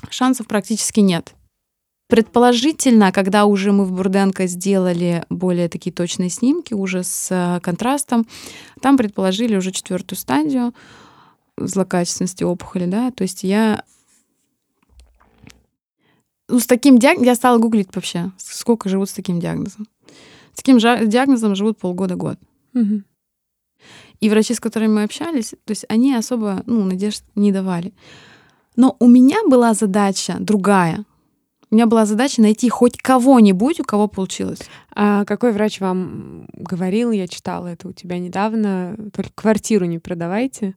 [0.09, 1.33] шансов практически нет.
[2.15, 8.25] Предположительно, когда уже мы в Бурденко сделали более такие точные снимки, уже с э, контрастом,
[8.80, 10.73] там предположили уже четвертую стадию
[11.58, 13.84] злокачественности опухоли, да, то есть я
[16.47, 19.86] ну, с таким диагнозом, я стала гуглить вообще, сколько живут с таким диагнозом.
[20.54, 22.39] С таким диагнозом живут полгода-год.
[22.75, 23.01] Угу.
[24.21, 27.93] И врачи, с которыми мы общались, то есть они особо ну, надежд не давали.
[28.78, 31.04] Но у меня была задача другая.
[31.71, 34.60] У меня была задача найти хоть кого-нибудь, у кого получилось.
[34.93, 40.75] А какой врач вам говорил, я читала это у тебя недавно, только квартиру не продавайте?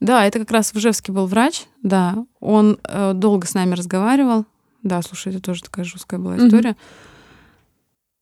[0.00, 2.24] Да, это как раз в Ижевске был врач, да.
[2.40, 4.46] Он э, долго с нами разговаривал.
[4.82, 6.70] Да, слушай, это тоже такая жесткая была история.
[6.70, 6.76] Mm-hmm.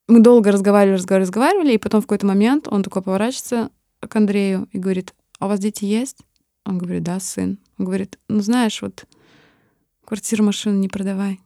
[0.09, 4.69] Мы долго разговаривали, разговаривали, разговаривали, и потом в какой-то момент он такой поворачивается к Андрею
[4.73, 6.19] и говорит, а у вас дети есть?
[6.65, 7.59] Он говорит, да, сын.
[7.79, 9.05] Он говорит, ну знаешь, вот
[10.05, 11.41] квартиру, машину не продавай.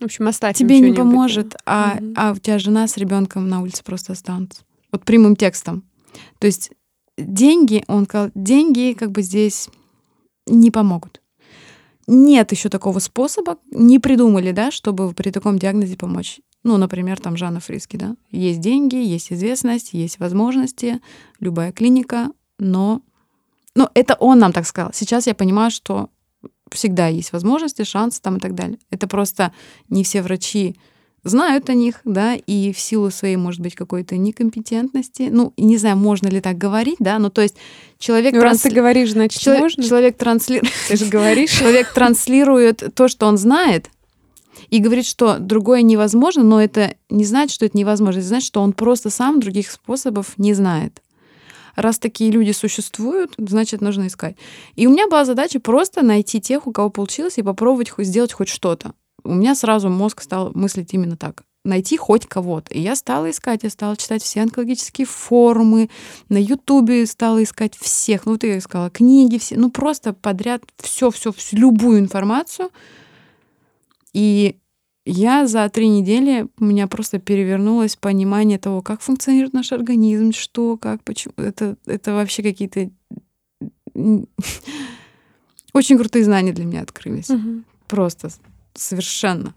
[0.00, 0.56] В общем, оставь.
[0.56, 2.12] Тебе не поможет, а, угу.
[2.16, 4.62] а у тебя жена с ребенком на улице просто останутся.
[4.90, 5.84] Вот прямым текстом.
[6.38, 6.70] То есть
[7.18, 9.68] деньги, он сказал, деньги как бы здесь
[10.46, 11.20] не помогут.
[12.06, 16.40] Нет еще такого способа, не придумали, да, чтобы при таком диагнозе помочь.
[16.62, 18.16] Ну, например, там Жанна Фриски, да.
[18.30, 21.00] Есть деньги, есть известность, есть возможности,
[21.38, 23.02] любая клиника, но...
[23.76, 24.90] Ну, это он нам так сказал.
[24.92, 26.10] Сейчас я понимаю, что
[26.70, 28.78] всегда есть возможности, шансы там и так далее.
[28.90, 29.52] Это просто
[29.88, 30.76] не все врачи
[31.22, 35.96] знают о них, да, и в силу своей, может быть, какой-то некомпетентности, ну, не знаю,
[35.96, 37.56] можно ли так говорить, да, но то есть
[37.98, 38.32] человек...
[38.32, 38.64] Ну, транс...
[38.64, 39.84] раз ты говоришь, значит, человек, можно.
[39.84, 40.72] Человек транслирует...
[40.88, 41.50] Ты же говоришь.
[41.50, 43.90] Человек транслирует то, что он знает,
[44.68, 48.62] и говорит, что другое невозможно, но это не значит, что это невозможно, это значит, что
[48.62, 51.02] он просто сам других способов не знает.
[51.76, 54.36] Раз такие люди существуют, значит, нужно искать.
[54.76, 58.48] И у меня была задача просто найти тех, у кого получилось, и попробовать сделать хоть
[58.48, 58.92] что-то
[59.24, 62.72] у меня сразу мозг стал мыслить именно так найти хоть кого-то.
[62.72, 65.90] И я стала искать, я стала читать все онкологические форумы,
[66.30, 71.10] на Ютубе стала искать всех, ну, вот я искала книги, все, ну, просто подряд все,
[71.10, 72.70] все, всю, любую информацию.
[74.14, 74.56] И
[75.04, 80.76] я за три недели у меня просто перевернулось понимание того, как функционирует наш организм, что,
[80.76, 81.34] как, почему.
[81.36, 82.90] Это, это вообще какие-то
[85.72, 87.30] очень крутые знания для меня открылись.
[87.30, 87.62] Угу.
[87.88, 88.30] Просто
[88.74, 89.54] совершенно.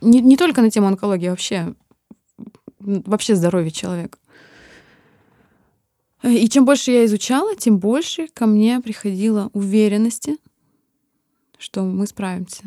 [0.00, 1.74] Не, не только на тему онкологии, а вообще,
[2.78, 4.18] вообще здоровье человека.
[6.22, 10.38] И чем больше я изучала, тем больше ко мне приходило уверенности,
[11.58, 12.64] что мы справимся.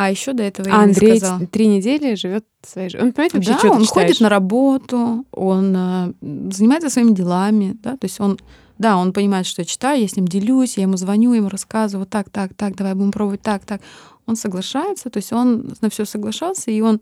[0.00, 1.44] А еще до этого а я Андрей сказала.
[1.48, 3.08] три недели живет своей жизнью.
[3.08, 3.88] Он понимает вообще, да, что он читаешь?
[3.88, 6.12] ходит на работу, он э,
[6.52, 8.38] занимается своими делами, да, то есть он
[8.78, 12.06] да, он понимает, что я читаю, я с ним делюсь, я ему звоню, ему рассказываю,
[12.06, 13.80] так, так, так, давай будем пробовать, так, так.
[14.24, 17.00] Он соглашается, то есть он на все соглашался, и он,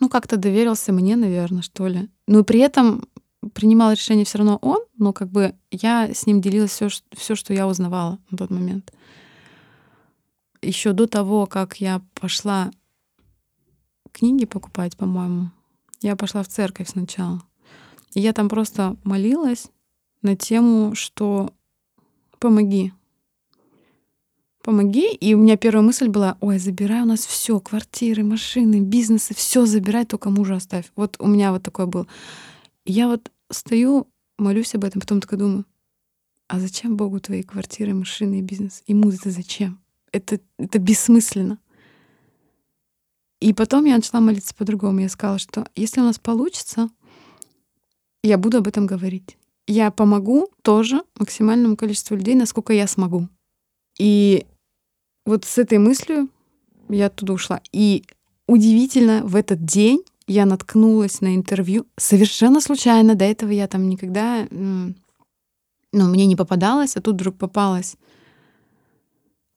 [0.00, 2.10] ну, как-то доверился мне, наверное, что ли.
[2.26, 3.08] Но при этом
[3.54, 7.54] принимал решение все равно он, но как бы я с ним делилась все, все, что
[7.54, 8.92] я узнавала на тот момент.
[10.64, 12.70] Еще до того, как я пошла
[14.12, 15.50] книги покупать, по-моему,
[16.00, 17.42] я пошла в церковь сначала.
[18.14, 19.66] И я там просто молилась
[20.22, 21.52] на тему, что
[22.38, 22.92] помоги.
[24.62, 25.12] Помоги.
[25.12, 29.66] И у меня первая мысль была, ой, забирай у нас все, квартиры, машины, бизнесы, все
[29.66, 30.90] забирай, только мужа оставь.
[30.96, 32.06] Вот у меня вот такое было.
[32.84, 35.66] И я вот стою, молюсь об этом, потом такая думаю,
[36.48, 38.82] а зачем Богу твои квартиры, машины и бизнес?
[38.86, 39.83] Ему это зачем?
[40.14, 41.58] Это, это бессмысленно.
[43.40, 45.00] И потом я начала молиться по-другому.
[45.00, 46.88] Я сказала, что если у нас получится,
[48.22, 53.28] я буду об этом говорить я помогу тоже максимальному количеству людей, насколько я смогу.
[53.98, 54.46] И
[55.24, 56.28] вот с этой мыслью
[56.88, 57.60] я оттуда ушла.
[57.72, 58.04] И
[58.46, 63.14] удивительно, в этот день я наткнулась на интервью совершенно случайно.
[63.14, 64.46] До этого я там никогда...
[64.50, 67.96] Ну, мне не попадалось, а тут вдруг попалось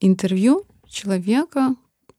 [0.00, 1.74] интервью человека.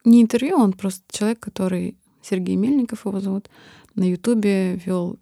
[0.05, 1.95] Не интервью, он просто человек, который...
[2.21, 3.49] Сергей Мельников его зовут.
[3.95, 5.17] На Ютубе вел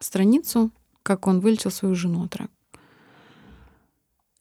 [0.00, 0.72] страницу
[1.06, 2.52] как он вылечил свою жену от рака.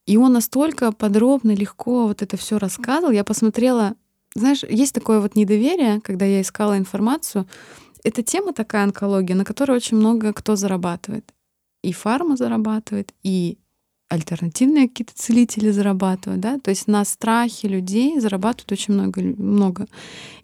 [0.08, 3.12] И он настолько подробно, легко вот это все рассказывал.
[3.12, 3.94] Я посмотрела,
[4.36, 7.46] знаешь, есть такое вот недоверие, когда я искала информацию.
[8.04, 11.32] Это тема такая онкология, на которой очень много кто зарабатывает.
[11.84, 13.60] И фарма зарабатывает, и
[14.10, 19.88] альтернативные какие-то целители зарабатывают, да, то есть на страхе людей зарабатывают очень много, много.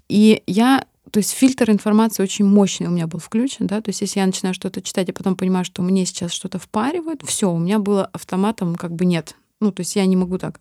[0.09, 4.01] И я то есть фильтр информации очень мощный у меня был включен, да, то есть
[4.01, 7.59] если я начинаю что-то читать, и потом понимаю, что мне сейчас что-то впаривают, все, у
[7.59, 9.35] меня было автоматом как бы нет.
[9.59, 10.59] Ну, то есть я не могу так.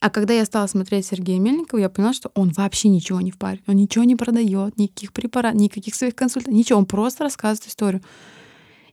[0.00, 3.68] А когда я стала смотреть Сергея Мельникова, я поняла, что он вообще ничего не впаривает,
[3.68, 8.02] он ничего не продает, никаких препаратов, никаких своих консультаций, ничего, он просто рассказывает историю.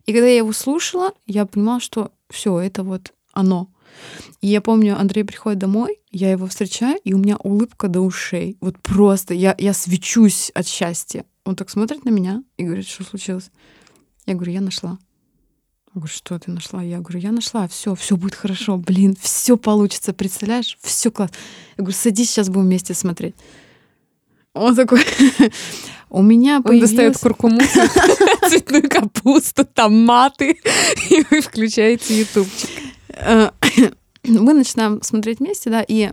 [0.06, 3.70] И когда я его слушала, я понимала, что все, это вот оно.
[4.42, 8.58] И я помню, Андрей приходит домой, я его встречаю, и у меня улыбка до ушей.
[8.62, 11.26] Вот просто я, я свечусь от счастья.
[11.46, 13.52] Он так смотрит на меня и говорит, что случилось?
[14.26, 14.98] Я говорю, я нашла.
[15.94, 16.82] Он говорит, что ты нашла?
[16.82, 21.32] Я говорю, я нашла, все, все будет хорошо, блин, все получится, представляешь, все класс.
[21.78, 23.36] Я говорю, садись, сейчас будем вместе смотреть.
[24.54, 25.02] Он такой,
[26.10, 26.62] у меня.
[26.64, 27.60] Он достает куркуму,
[28.48, 30.60] цветную капусту, томаты,
[31.10, 32.70] и вы включаете ютубчик.
[33.14, 33.52] Э,
[34.24, 36.12] мы начинаем смотреть вместе, да, и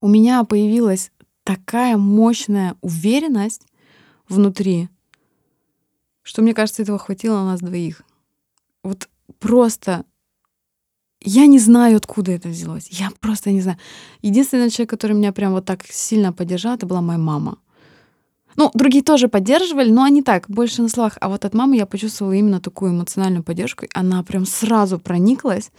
[0.00, 1.10] у меня появилась
[1.44, 3.62] такая мощная уверенность
[4.28, 4.88] внутри,
[6.22, 8.02] что мне кажется, этого хватило на нас двоих.
[8.82, 10.04] Вот просто
[11.20, 12.88] я не знаю, откуда это взялось.
[12.90, 13.78] Я просто не знаю.
[14.22, 17.58] Единственный человек, который меня прям вот так сильно поддержал, это была моя мама.
[18.56, 21.18] Ну, другие тоже поддерживали, но они так, больше на словах.
[21.20, 23.86] А вот от мамы я почувствовала именно такую эмоциональную поддержку.
[23.94, 25.70] Она прям сразу прониклась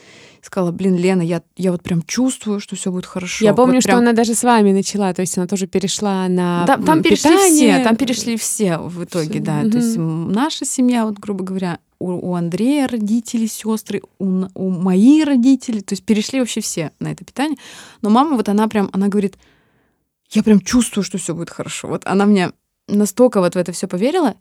[0.47, 3.45] сказала, блин, Лена, я, я вот прям чувствую, что все будет хорошо.
[3.45, 3.99] Я помню, вот что прям...
[3.99, 7.75] она даже с вами начала, то есть она тоже перешла на Да, там перешли питание.
[7.75, 9.53] все, там перешли все в итоге, Всё, да.
[9.59, 9.71] мгм.
[9.71, 15.23] То есть наша семья, вот, грубо говоря, у, у Андрея родители, сестры, у, у мои
[15.23, 17.57] родители, то есть перешли вообще все на это питание.
[18.01, 19.37] Но мама вот она прям, она говорит,
[20.31, 21.87] я прям чувствую, что все будет хорошо.
[21.87, 22.51] Вот она мне
[22.87, 24.35] настолько вот в это все поверила,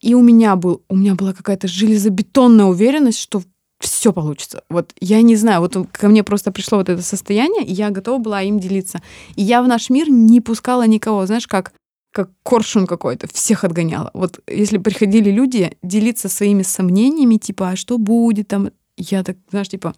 [0.00, 3.42] и у меня был, у меня была какая-то железобетонная уверенность, что
[3.80, 4.64] все получится.
[4.68, 8.18] Вот я не знаю, вот ко мне просто пришло вот это состояние, и я готова
[8.18, 9.00] была им делиться.
[9.36, 11.72] И я в наш мир не пускала никого, знаешь, как
[12.10, 14.10] как коршун какой-то, всех отгоняла.
[14.14, 19.68] Вот если приходили люди делиться своими сомнениями, типа, а что будет там, я так, знаешь,
[19.68, 19.94] типа,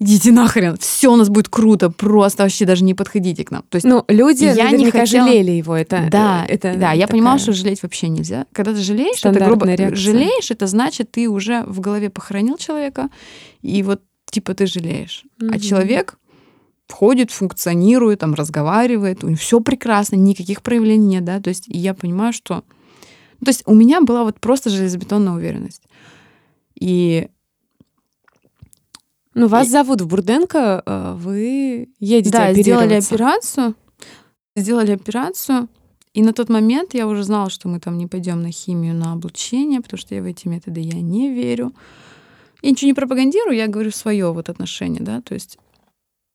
[0.00, 3.62] идите нахрен, все у нас будет круто, просто вообще даже не подходите к нам.
[3.68, 5.76] То есть Ну, люди Я не хотела- жалели его.
[5.76, 8.46] Это, да, э, это да, я такая- понимала, что жалеть вообще нельзя.
[8.52, 10.12] Когда ты жалеешь, это грубо Стандартная реакция.
[10.12, 13.08] жалеешь, это значит, ты уже в голове похоронил человека,
[13.62, 15.24] и вот типа ты жалеешь.
[15.40, 15.60] А Мгм.
[15.60, 16.18] человек
[16.86, 21.40] входит, функционирует, там разговаривает, у него все прекрасно, никаких проявлений нет, да.
[21.40, 22.62] То есть я понимаю, что,
[23.40, 25.82] ну, то есть у меня была вот просто железобетонная уверенность.
[26.80, 27.28] И
[29.38, 33.74] Ну, вас И- зовут в Бурденко, э, вы едете да, сделали операцию,
[34.56, 35.68] сделали операцию,
[36.12, 39.12] и на тот момент я уже знала, что мы там не пойдем на химию, на
[39.12, 41.72] облучение, потому что я в эти методы я не верю.
[42.62, 45.58] Я ничего не пропагандирую, я говорю свое вот отношение, да, то есть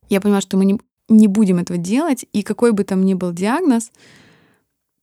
[0.10, 0.80] я понимаю, что мы не,
[1.10, 3.91] не будем этого делать, и какой бы там ни был диагноз,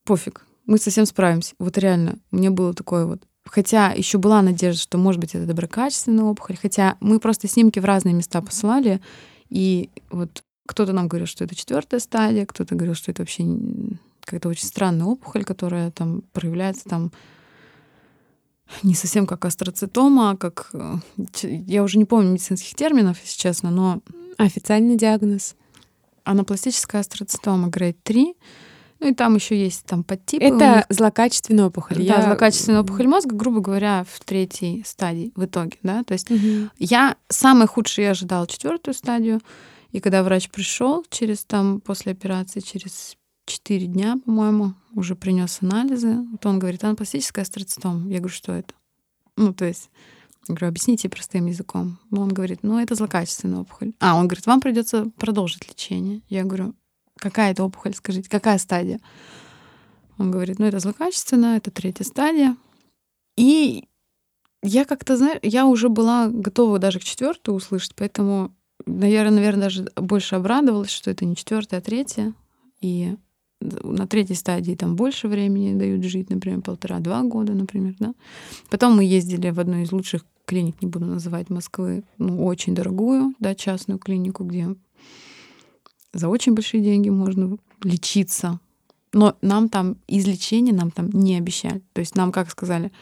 [0.05, 1.55] пофиг, мы совсем справимся.
[1.59, 3.23] Вот реально, меня было такое вот.
[3.45, 6.57] Хотя еще была надежда, что, может быть, это доброкачественная опухоль.
[6.61, 9.01] Хотя мы просто снимки в разные места посылали,
[9.49, 13.45] и вот кто-то нам говорил, что это четвертая стадия, кто-то говорил, что это вообще
[14.21, 17.11] какая-то очень странная опухоль, которая там проявляется там
[18.85, 20.71] не совсем как астроцитома, а как...
[20.75, 20.97] э,
[21.43, 24.01] Я уже не помню медицинских терминов, если честно, но
[24.39, 25.57] Официальный диагноз.
[26.23, 28.35] анапластическая астроцитома грейд 3.
[29.01, 30.45] Ну и там еще есть там подтипы.
[30.45, 30.85] это них.
[30.91, 31.97] злокачественная опухоль.
[31.97, 36.29] да, Я- злокачественная опухоль мозга, грубо говоря, в третьей стадии в итоге, да, то есть
[36.31, 36.71] Мгм.
[36.79, 39.41] я самое худшее я ожидала четвертую стадию,
[39.93, 46.17] и когда врач пришел через там после операции через 4 дня, по-моему, уже принес анализы,
[46.31, 48.09] вот он говорит, анапластическая астроцитома.
[48.09, 48.75] Я говорю, что это?
[49.37, 49.91] Ну, то есть,
[50.47, 51.99] я говорю, объясните простым языком.
[52.13, 53.93] Он говорит, ну, это злокачественная опухоль.
[53.99, 56.21] А, он говорит, вам придется продолжить лечение.
[56.29, 56.75] Я говорю,
[57.21, 59.01] какая это опухоль, скажите, какая стадия?
[60.19, 62.57] Он говорит, ну, это злокачественная, это третья стадия.
[63.37, 63.85] И
[64.63, 68.53] я как-то, знаешь, я уже была готова даже к четвертой услышать, поэтому,
[68.85, 72.35] наверное, наверное, даже больше обрадовалась, что это не четвертая, а третья.
[72.81, 73.17] И
[73.61, 78.15] на третьей стадии там больше времени дают жить, например, полтора-два года, например, да.
[78.71, 83.35] Потом мы ездили в одну из лучших клиник, не буду называть Москвы, ну, очень дорогую,
[83.39, 84.75] да, частную клинику, где
[86.13, 88.61] за очень большие деньги можно лечиться.
[89.13, 91.83] Но нам там из лечения нам там не обещали.
[91.93, 92.93] То есть нам как сказали,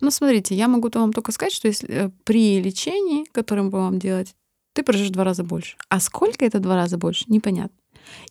[0.00, 3.70] ну, смотрите, я могу то вам только сказать, что если э, при лечении, которое мы
[3.70, 4.34] будем вам делать,
[4.72, 5.76] ты проживешь в два раза больше.
[5.88, 7.76] А сколько это два раза больше, непонятно.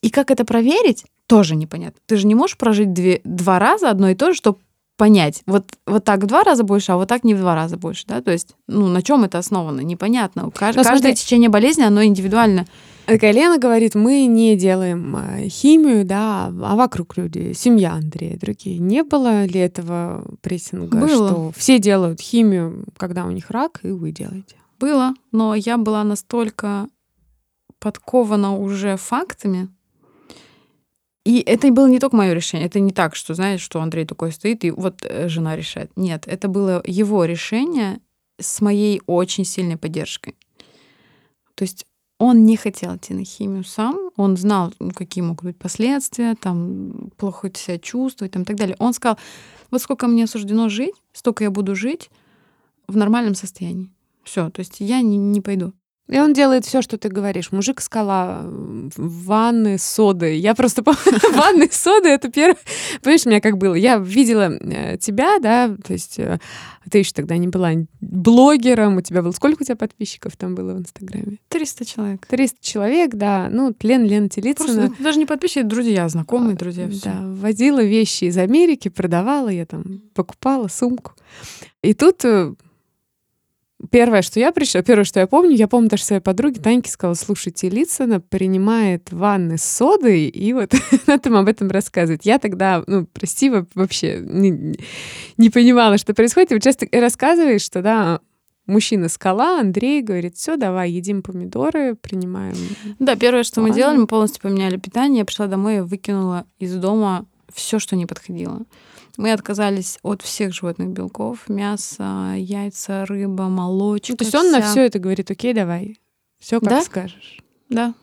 [0.02, 2.00] И как это проверить, тоже непонятно.
[2.08, 4.58] Ты же не можешь прожить две, два раза одно и то же, чтобы
[4.96, 5.44] понять.
[5.46, 8.06] Вот, вот так в два раза больше, а вот так не в два раза больше.
[8.08, 8.22] Да?
[8.22, 10.44] То есть, ну, на чем это основано, непонятно.
[10.46, 12.66] Кажд- Каждое смотри- течение болезни, оно индивидуально.
[13.08, 18.80] Такая Лена говорит, мы не делаем э, химию, да, а вокруг люди, семья Андрея, другие.
[18.80, 21.08] Не было ли этого прессинга, Было.
[21.30, 24.58] что все делают химию, когда у них рак, и вы делаете?
[24.78, 26.90] Было, но я была настолько
[27.80, 29.70] подкована уже фактами.
[31.24, 32.68] И это было не только мое решение.
[32.68, 35.92] Это не так, что, знаешь, что Андрей такой стоит, и вот э, жена решает.
[35.96, 38.02] Нет, это было его решение
[38.38, 40.36] с моей очень сильной поддержкой.
[41.56, 41.87] То есть
[42.20, 47.12] он не хотел идти на химию сам, он знал, ну, какие могут быть последствия, там,
[47.18, 48.76] плохо себя чувствовать, там, и так далее.
[48.80, 49.18] Он сказал,
[49.70, 52.10] вот сколько мне суждено жить, столько я буду жить
[52.88, 53.92] в нормальном состоянии.
[54.24, 55.74] Все, то есть я не, не пойду.
[56.08, 57.52] И он делает все, что ты говоришь.
[57.52, 60.38] Мужик скала, ванны с содой.
[60.38, 61.02] Я просто помню,
[61.36, 62.58] ванны с содой это первое.
[63.02, 63.76] Понимаешь, у меня как было?
[63.76, 66.40] Я видела э, тебя, да, то есть э,
[66.90, 69.32] ты еще тогда не была блогером, у тебя было...
[69.32, 71.40] Сколько у тебя подписчиков там было в Инстаграме?
[71.50, 72.26] 300 человек.
[72.26, 73.50] 300 человек, да.
[73.52, 74.82] Ну, Лен, Лена Просто Телицына.
[74.86, 76.88] это даже не подписчики, друзья, знакомые друзья.
[76.88, 77.02] всё.
[77.04, 81.14] Да, возила вещи из Америки, продавала, я там покупала сумку.
[81.82, 82.54] И тут э,
[83.92, 87.14] Первое, что я пришла, первое, что я помню, я помню даже своей подруге Таньке сказала,
[87.14, 90.74] слушайте, Лицына принимает ванны с содой, и вот
[91.08, 92.26] она там об этом рассказывает.
[92.26, 94.76] Я тогда, ну, прости, вообще не,
[95.38, 96.52] не понимала, что происходит.
[96.52, 98.20] И вот часто рассказываешь, что, да,
[98.66, 102.56] мужчина скала, Андрей говорит, все, давай, едим помидоры, принимаем.
[102.98, 103.74] Да, первое, что ванну.
[103.74, 105.20] мы делали, мы полностью поменяли питание.
[105.20, 108.64] Я пришла домой и выкинула из дома все, что не подходило.
[109.18, 114.14] Мы отказались от всех животных белков, мясо, яйца, рыба, молочка.
[114.14, 114.60] Ну, то есть он вся...
[114.60, 116.00] на все это говорит, окей, давай,
[116.40, 116.82] все как да?
[116.84, 117.40] скажешь.
[117.68, 117.96] Да.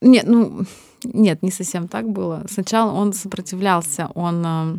[0.00, 0.62] Нет, ну,
[1.04, 2.46] нет, не совсем так было.
[2.48, 4.78] Сначала он сопротивлялся, он, э,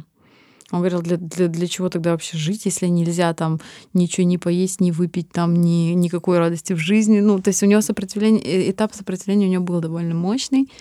[0.71, 3.59] он говорил, для, для, для чего тогда вообще жить, если нельзя там
[3.93, 7.19] ничего не поесть, не выпить, там ни, никакой радости в жизни.
[7.19, 10.71] Ну, то есть у него сопротивление, э, этап сопротивления у него был довольно мощный.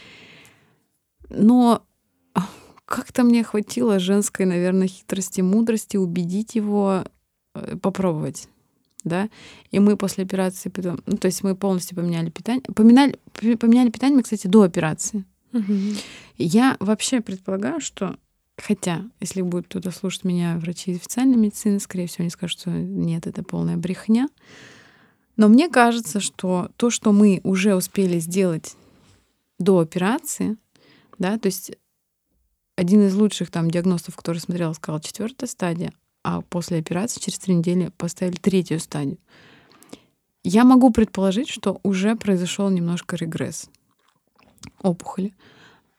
[1.28, 1.82] Но
[2.88, 7.04] как-то мне хватило женской, наверное, хитрости, мудрости убедить его
[7.54, 8.48] э, попробовать.
[9.04, 9.28] Да?
[9.70, 12.62] И мы после операции, потом, ну, то есть мы полностью поменяли питание.
[12.74, 13.18] Поменяли,
[13.56, 15.24] поменяли питание мы, кстати, до операции.
[15.52, 15.72] Угу.
[16.38, 18.16] Я вообще предполагаю, что
[18.60, 23.28] Хотя, если будет кто-то слушать меня, врачи официальной медицины, скорее всего, они скажут, что нет,
[23.28, 24.28] это полная брехня.
[25.36, 28.74] Но мне кажется, что то, что мы уже успели сделать
[29.60, 30.56] до операции,
[31.18, 31.70] да, то есть
[32.78, 37.56] один из лучших там диагностов, который смотрел, сказал четвертая стадия, а после операции через три
[37.56, 39.18] недели поставили третью стадию.
[40.44, 43.68] Я могу предположить, что уже произошел немножко регресс
[44.80, 45.34] опухоли.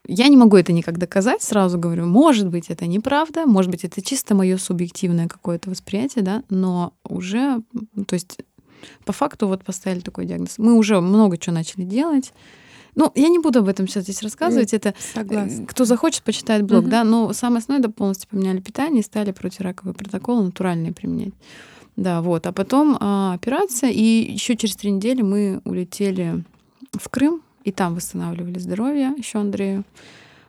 [0.08, 4.02] Я не могу это никак доказать, сразу говорю, может быть, это неправда, может быть, это
[4.02, 7.62] чисто мое субъективное какое-то восприятие, да, но уже,
[8.08, 8.40] то есть
[9.04, 10.58] по факту вот поставили такой диагноз.
[10.58, 12.34] Мы уже много чего начали делать,
[12.96, 14.74] ну, я не буду об этом сейчас здесь рассказывать.
[14.74, 15.66] Это Согласна.
[15.66, 16.90] кто захочет, почитает блог, угу.
[16.90, 17.04] да.
[17.04, 21.34] Но самое основное, да, полностью поменяли питание и стали протираковые протоколы натуральные применять.
[21.96, 22.48] Да, вот.
[22.48, 26.44] А потом а, операция, и еще через три недели мы улетели
[26.98, 29.84] в Крым, и там восстанавливали здоровье еще Андрею.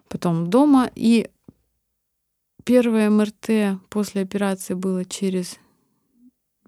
[0.09, 0.91] Потом дома.
[0.95, 1.29] И
[2.65, 5.59] первое МРТ после операции было через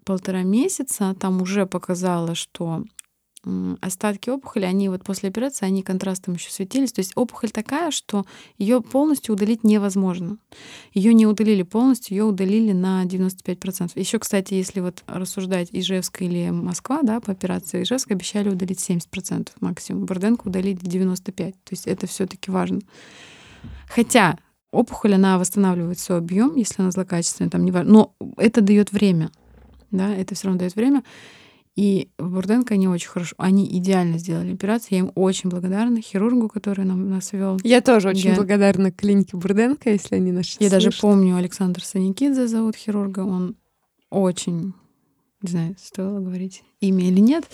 [0.05, 1.15] полтора месяца.
[1.19, 2.85] Там уже показало, что
[3.81, 6.93] остатки опухоли, они вот после операции, они контрастом еще светились.
[6.93, 8.25] То есть опухоль такая, что
[8.59, 10.39] ее полностью удалить невозможно.
[10.93, 13.93] Ее не удалили полностью, ее удалили на 95%.
[13.97, 19.49] Еще, кстати, если вот рассуждать Ижевск или Москва, да, по операции Ижевск обещали удалить 70%
[19.61, 20.07] максимум.
[20.07, 21.23] Бурденко удалили 95%.
[21.33, 22.81] То есть это все таки важно.
[23.89, 24.39] Хотя
[24.71, 27.93] опухоль, она восстанавливает свой объем, если она злокачественная, там не важно.
[27.93, 29.31] Но это дает время.
[29.91, 31.03] Да, это все равно дает время.
[31.75, 34.89] И Бурденко они очень хорошо, они идеально сделали операцию.
[34.91, 37.59] Я им очень благодарна хирургу, который нам нас вел.
[37.65, 38.35] Я тоже очень Я...
[38.35, 40.57] благодарна клинике Бурденко, если они наши.
[40.61, 40.73] Я слышат.
[40.73, 43.21] даже помню Александр Саникидзе зовут хирурга.
[43.21, 43.57] Он
[44.11, 44.75] очень,
[45.41, 47.49] не знаю, стоило говорить имя или нет,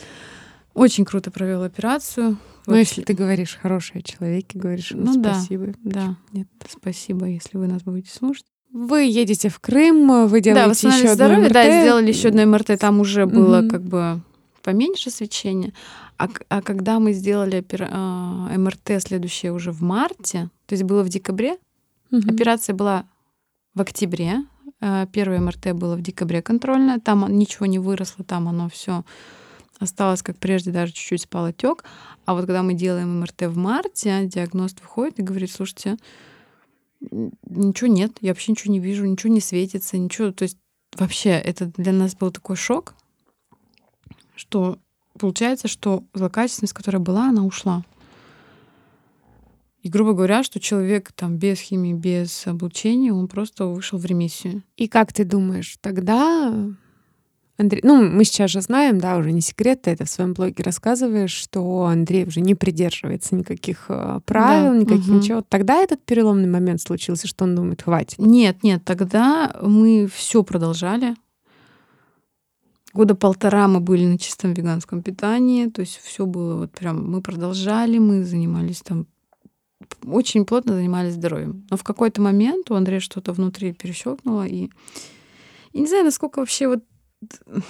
[0.74, 2.38] очень круто провел операцию.
[2.66, 2.76] Ну, вот.
[2.76, 5.68] если ты говоришь хорошие человеки, говоришь ну, спасибо.
[5.84, 6.16] Да, да.
[6.32, 8.46] Нет, спасибо, если вы нас будете слушать.
[8.72, 11.52] Вы едете в Крым, вы делаете да, еще одно МРТ.
[11.52, 13.70] Да, сделали еще одно МРТ, там уже было mm-hmm.
[13.70, 14.20] как бы
[14.62, 15.72] поменьше свечения.
[16.18, 17.88] А, а когда мы сделали опера...
[17.90, 21.56] А, МРТ следующее уже в марте, то есть было в декабре,
[22.10, 22.34] mm-hmm.
[22.34, 23.04] операция была
[23.74, 24.44] в октябре,
[24.80, 29.04] а, первое МРТ было в декабре контрольное, там ничего не выросло, там оно все
[29.78, 31.84] осталось как прежде, даже чуть-чуть спал отек.
[32.26, 35.96] А вот когда мы делаем МРТ в марте, диагност выходит и говорит, слушайте,
[37.00, 40.32] ничего нет, я вообще ничего не вижу, ничего не светится, ничего.
[40.32, 40.58] То есть
[40.96, 42.94] вообще это для нас был такой шок,
[44.34, 44.78] что
[45.18, 47.84] получается, что злокачественность, которая была, она ушла.
[49.82, 54.62] И, грубо говоря, что человек там без химии, без облучения, он просто вышел в ремиссию.
[54.76, 56.68] И как ты думаешь, тогда
[57.58, 60.62] Андрей, ну, мы сейчас же знаем, да, уже не секрет, ты это в своем блоге
[60.62, 65.16] рассказываешь, что Андрей уже не придерживается никаких э, правил, да, никаких угу.
[65.16, 65.42] ничего.
[65.42, 68.20] Тогда этот переломный момент случился, что он думает, хватит.
[68.20, 71.16] Нет, нет, тогда мы все продолжали.
[72.94, 77.20] Года полтора мы были на чистом веганском питании, то есть все было вот прям, мы
[77.22, 79.06] продолжали, мы занимались там
[80.04, 81.66] очень плотно занимались здоровьем.
[81.70, 84.70] Но в какой-то момент у Андрея что-то внутри перещелкнуло, и
[85.72, 86.84] я не знаю, насколько вообще вот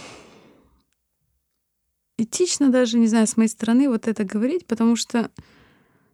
[2.18, 5.30] этично даже, не знаю, с моей стороны вот это говорить, потому что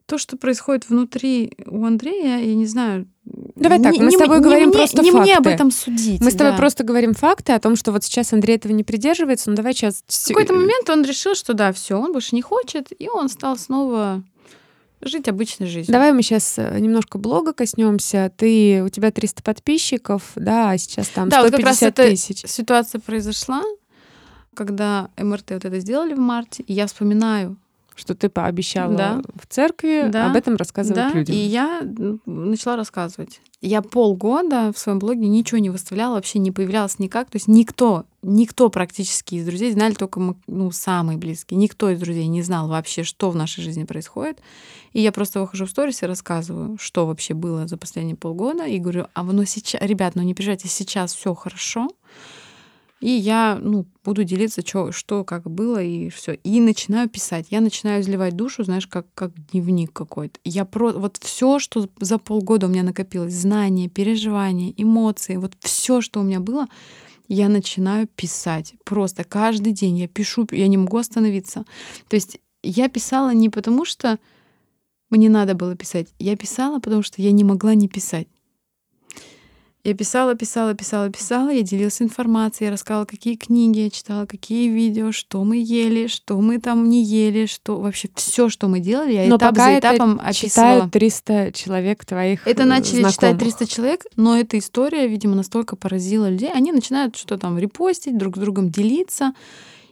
[0.07, 3.07] то, что происходит внутри у Андрея, я не знаю.
[3.25, 5.23] Давай так, мы не, с тобой не, говорим не просто не факты.
[5.23, 6.21] мне об этом судить.
[6.21, 9.49] Мы с тобой просто говорим факты о том, что вот сейчас Андрей этого не придерживается,
[9.49, 10.05] но давай сейчас...
[10.07, 13.57] В какой-то момент он решил, что да, все, он больше не хочет, и он стал
[13.57, 14.23] снова
[15.09, 15.93] жить обычной жизнью.
[15.93, 18.33] Давай мы сейчас э, немножко блога коснемся.
[18.37, 22.39] Ты, у тебя 300 подписчиков, да, а сейчас там да, 150 вот как раз тысяч.
[22.41, 23.63] Эта ситуация произошла.
[24.55, 27.57] Когда МРТ вот это сделали в марте, и я вспоминаю,
[27.95, 29.23] что ты пообещала Да.
[29.35, 30.31] в церкви Да.
[30.31, 31.35] об этом рассказывать да, людям.
[31.35, 31.83] и я
[32.27, 33.41] начала рассказывать.
[33.61, 37.31] Я полгода в своем блоге ничего не выставляла, вообще не появлялась никак.
[37.31, 41.57] То есть никто, никто практически из друзей знали только мы, ну, самые близкие.
[41.57, 44.39] Никто из друзей не знал вообще, что в нашей жизни происходит.
[44.93, 48.67] И я просто выхожу в сторис и рассказываю, что вообще было за последние полгода.
[48.67, 51.89] И говорю, а ну сейчас, ребят, ну не переживайте, сейчас все хорошо.
[53.05, 56.33] И я ну, буду делиться, чё, что как было, и все.
[56.33, 57.49] И начинаю писать.
[57.51, 60.41] Я начинаю изливать душу, знаешь, как, как дневник какой-то.
[60.43, 66.01] Я про вот все, что за полгода у меня накопилось, знания, переживания, эмоции, вот все,
[66.01, 66.67] что у меня было,
[67.29, 68.73] я начинаю писать.
[68.85, 71.67] Просто каждый день я пишу, я не могу остановиться.
[72.09, 74.19] То есть я писала не потому, что
[75.11, 76.09] мне надо было писать.
[76.19, 78.29] Я писала, потому что я не могла не писать.
[79.85, 84.71] Я писала, писала, писала, писала, я делилась информацией, я рассказывала, какие книги я читала, какие
[84.71, 89.13] видео, что мы ели, что мы там не ели, что вообще все, что мы делали,
[89.13, 90.89] я Но этап пока за это этапом описывала.
[90.89, 93.41] читают 300 человек твоих Это э, начали читать знакомых.
[93.41, 96.51] 300 человек, но эта история, видимо, настолько поразила людей.
[96.51, 99.35] Они начинают что там репостить, друг с другом делиться.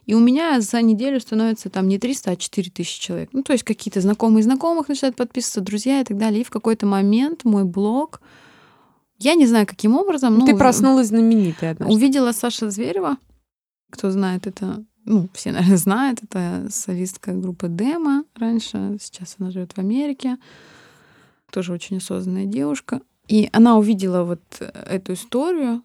[0.07, 3.29] И у меня за неделю становится там не 300, а 4000 человек.
[3.31, 6.41] Ну, то есть какие-то знакомые знакомых начинают подписываться, друзья и так далее.
[6.41, 8.21] И в какой-то момент мой блог,
[9.23, 11.95] я не знаю, каким образом, ну, Ты проснулась знаменитой однажды.
[11.95, 13.17] увидела Саша Зверева.
[13.89, 19.73] Кто знает, это, ну, все, наверное, знают, это солистка группы Демо раньше, сейчас она живет
[19.73, 20.37] в Америке.
[21.51, 23.01] Тоже очень осознанная девушка.
[23.27, 25.83] И она увидела вот эту историю.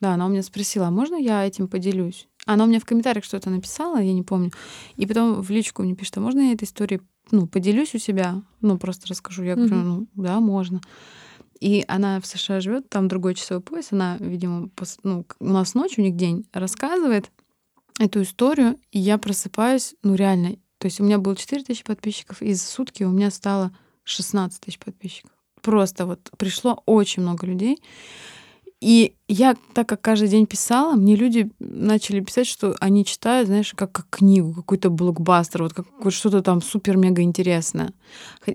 [0.00, 2.28] Да, она у меня спросила, а можно я этим поделюсь?
[2.46, 4.50] Она у меня в комментариях что-то написала, я не помню.
[4.96, 7.00] И потом в личку мне пишет, а можно я этой историей
[7.30, 8.42] ну, поделюсь у себя?
[8.60, 9.44] Ну, просто расскажу.
[9.44, 10.80] Я говорю, ну, да, можно.
[11.60, 13.92] И она в США живет, там другой часовой пояс.
[13.92, 17.30] Она, видимо, пос- ну, у нас ночь, у них день, рассказывает
[17.98, 20.56] эту историю, и я просыпаюсь, ну, реально.
[20.78, 23.72] То есть у меня было 4 тысячи подписчиков, и за сутки у меня стало
[24.04, 25.30] 16 тысяч подписчиков.
[25.60, 27.78] Просто вот пришло очень много людей.
[28.80, 33.74] И я, так как каждый день писала, мне люди начали писать, что они читают, знаешь,
[33.74, 37.92] как, как книгу, какой-то блокбастер, вот как вот что-то там супер-мега интересное.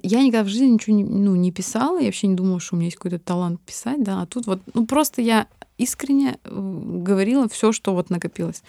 [0.01, 2.77] Я никогда в жизни ничего не, ну, не писала, я вообще не думала, что у
[2.77, 5.47] меня есть какой-то талант писать, да, а тут вот, ну просто я
[5.77, 8.63] искренне э, говорила все, что вот накопилось.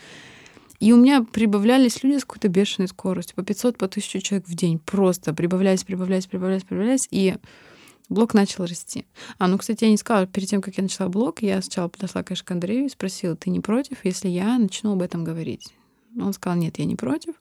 [0.79, 4.55] И у меня прибавлялись люди с какой-то бешеной скоростью, по 500, по 1000 человек в
[4.55, 7.37] день, просто прибавлялись, прибавлялись, прибавлялись, прибавлялись, и
[8.09, 9.05] блог начал расти.
[9.39, 12.23] А, ну, кстати, я не сказала, перед тем, как я начала блог, я сначала подошла,
[12.23, 15.75] конечно, к Андрею и спросила, ты не против, если я начну об этом говорить?
[16.19, 17.35] Он сказал, нет, я не против.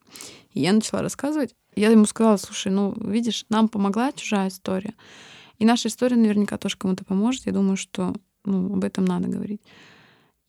[0.52, 1.56] И я начала рассказывать.
[1.76, 4.94] Я ему сказала, слушай, ну, видишь, нам помогла чужая история.
[5.60, 7.46] И наша история наверняка тоже кому-то поможет.
[7.46, 8.14] Я думаю, что
[8.44, 9.62] ну, об этом надо говорить.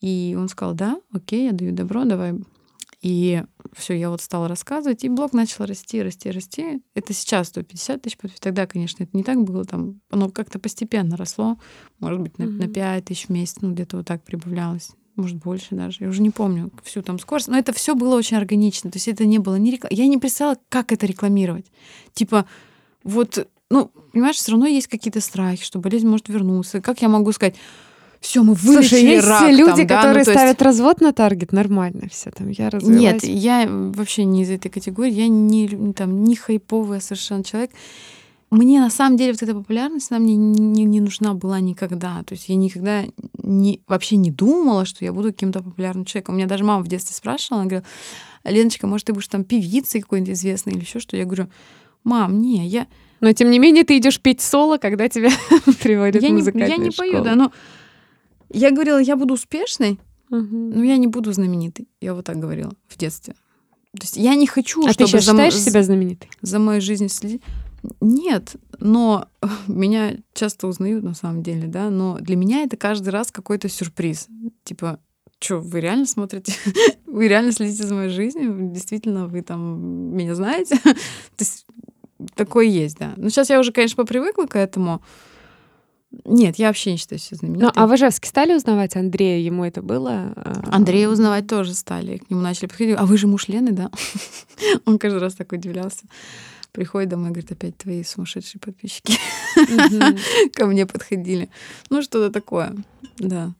[0.00, 2.34] И он сказал, да, окей, я даю добро, давай.
[3.03, 3.42] И
[3.74, 6.82] все, я вот стала рассказывать, и блог начал расти, расти, расти.
[6.94, 8.40] Это сейчас 150 тысяч подписчиков.
[8.40, 9.64] Тогда, конечно, это не так было.
[9.64, 11.59] Там, оно как-то постепенно росло.
[11.99, 12.72] Может быть, на, на Мгм.
[12.72, 14.90] 5 тысяч в месяц, ну, где-то вот так прибавлялось.
[15.14, 15.99] Может, больше даже.
[16.01, 17.49] Я уже не помню всю там скорость.
[17.49, 18.90] Но это все было очень органично.
[18.90, 19.90] То есть это не было ни реклам...
[19.92, 21.66] Я не представляла, как это рекламировать.
[22.12, 22.47] Типа,
[23.03, 26.80] вот, ну, понимаешь, все равно есть какие-то страхи, что болезнь может вернуться.
[26.80, 27.57] Как я могу сказать,
[28.20, 31.00] все, мы вылечили Слушай, есть рак, люди, там, да, ну, которые то есть- ставят развод
[31.00, 32.48] на таргет, нормально все там.
[32.48, 33.22] Я Нет, развелась.
[33.24, 35.12] я вообще не из этой категории.
[35.12, 37.70] Я не, лю- там, не хайповый совершенно человек.
[38.50, 42.22] Мне на самом деле вот эта популярность, она мне не, не нужна была никогда.
[42.24, 43.02] То есть я никогда
[43.42, 46.36] не, вообще не думала, что я буду каким-то популярным человеком.
[46.36, 47.86] У меня даже мама в детстве спрашивала, она говорила,
[48.44, 51.16] Леночка, может, ты будешь там певицей какой-нибудь известной или еще что?
[51.16, 51.48] Я говорю,
[52.04, 52.86] мам, не, я,
[53.20, 55.30] Но тем не менее ты идешь петь соло, когда тебя
[55.82, 57.50] приводят я, в не, я не пою, да, но
[58.51, 59.99] я говорила, я буду успешной,
[60.30, 61.88] но я не буду знаменитой.
[62.01, 63.34] Я вот так говорила в детстве.
[63.92, 66.28] То есть я не хочу, А ты чтобы сейчас за м- считаешь себя знаменитой?
[66.42, 67.42] за моей жизнью следить.
[68.01, 69.28] Нет, но
[69.68, 74.28] меня часто узнают на самом деле, да, но для меня это каждый раз какой-то сюрприз.
[74.64, 74.99] Типа,
[75.38, 76.53] что, вы реально смотрите?
[77.07, 78.59] Вы реально следите за моей жизнью?
[78.72, 80.76] Действительно, вы там меня знаете?
[80.84, 80.94] То
[81.38, 81.64] есть
[82.34, 83.14] такое есть, да.
[83.16, 85.01] Но сейчас я уже, конечно, попривыкла к этому.
[86.24, 87.72] Нет, я вообще не считаю себя Ну, знаменитой.
[87.74, 89.38] а в Ижевске стали узнавать Андрея?
[89.38, 90.32] Ему это было?
[90.70, 92.18] Андрея узнавать тоже стали.
[92.18, 92.96] К нему начали подходить.
[92.98, 93.90] А вы же муж Лены, да?
[94.86, 96.04] Он каждый раз так удивлялся.
[96.72, 99.18] Приходит домой и говорит, опять твои сумасшедшие подписчики
[100.52, 101.48] ко мне подходили.
[101.90, 102.74] Ну, что-то такое,
[103.18, 103.52] да.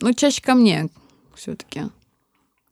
[0.00, 0.88] Ну, чаще ко мне
[1.34, 1.82] все таки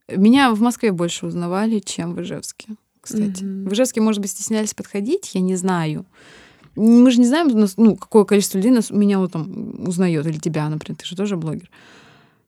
[0.07, 3.43] Меня в Москве больше узнавали, чем в Ижевске, кстати.
[3.43, 6.05] В Ижевске, может быть, стеснялись подходить, я не знаю.
[6.77, 10.69] Мы же не знаем, ну, какое количество людей нас, меня вот там узнает, или тебя,
[10.69, 11.69] например, ты же тоже блогер.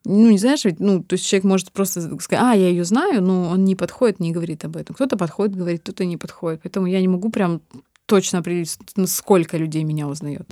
[0.05, 3.21] ну, не знаешь, ведь, ну, то есть человек может просто сказать, а, я ее знаю,
[3.21, 4.95] но он не подходит, не говорит об этом.
[4.95, 6.61] Кто-то подходит, говорит, кто-то не подходит.
[6.63, 7.61] Поэтому я не могу прям
[8.05, 10.49] точно определить, сколько людей меня узнает.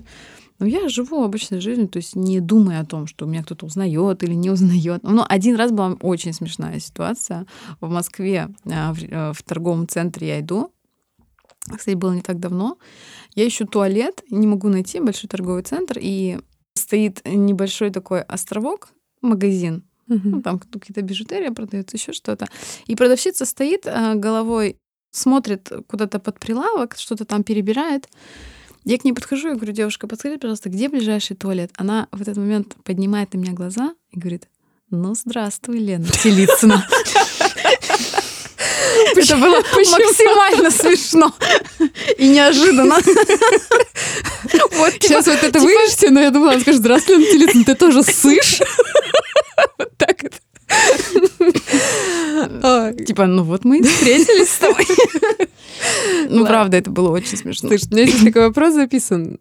[0.59, 4.23] Но я живу обычной жизнью, то есть не думая о том, что меня кто-то узнает
[4.23, 5.03] или не узнает.
[5.03, 7.45] Но один раз была очень смешная ситуация.
[7.79, 10.71] В Москве а, в, э, в торговом центре я иду.
[11.75, 12.77] Кстати, было не так давно.
[13.35, 16.39] Я ищу туалет, не могу найти большой торговый центр, и
[16.75, 18.89] стоит небольшой такой островок,
[19.21, 19.83] магазин.
[20.07, 22.47] Ну, там какие-то бижутерия продается, еще что-то.
[22.85, 24.77] И продавщица стоит а, головой,
[25.11, 28.07] смотрит куда-то под прилавок, что-то там перебирает.
[28.85, 31.71] Я к ней подхожу и говорю, девушка, подскажите, пожалуйста, где ближайший туалет?
[31.75, 34.47] Она в этот момент поднимает на меня глаза и говорит,
[34.89, 36.87] ну, здравствуй, Лена Телицына.
[39.15, 41.33] Это было максимально смешно
[42.17, 42.95] и неожиданно.
[44.71, 48.03] Вот сейчас вот это вырежьте, но я думала, она скажет, здравствуй, Лена Телицына, ты тоже
[48.03, 48.61] сышь?
[49.77, 50.37] Вот так это.
[53.05, 54.85] Типа, ну вот мы и встретились с тобой.
[56.29, 57.69] Ну, правда, это было очень смешно.
[57.69, 59.37] Слушай, у меня здесь такой вопрос записан.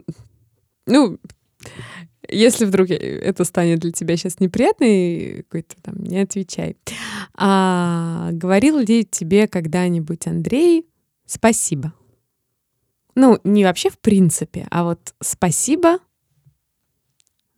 [0.86, 1.18] Ну,
[2.28, 6.76] если вдруг это станет для тебя сейчас неприятный какой-то там, не отвечай.
[7.34, 10.86] А, говорил ли тебе когда-нибудь Андрей
[11.26, 11.92] спасибо?
[13.14, 15.98] Ну, не вообще в принципе, а вот спасибо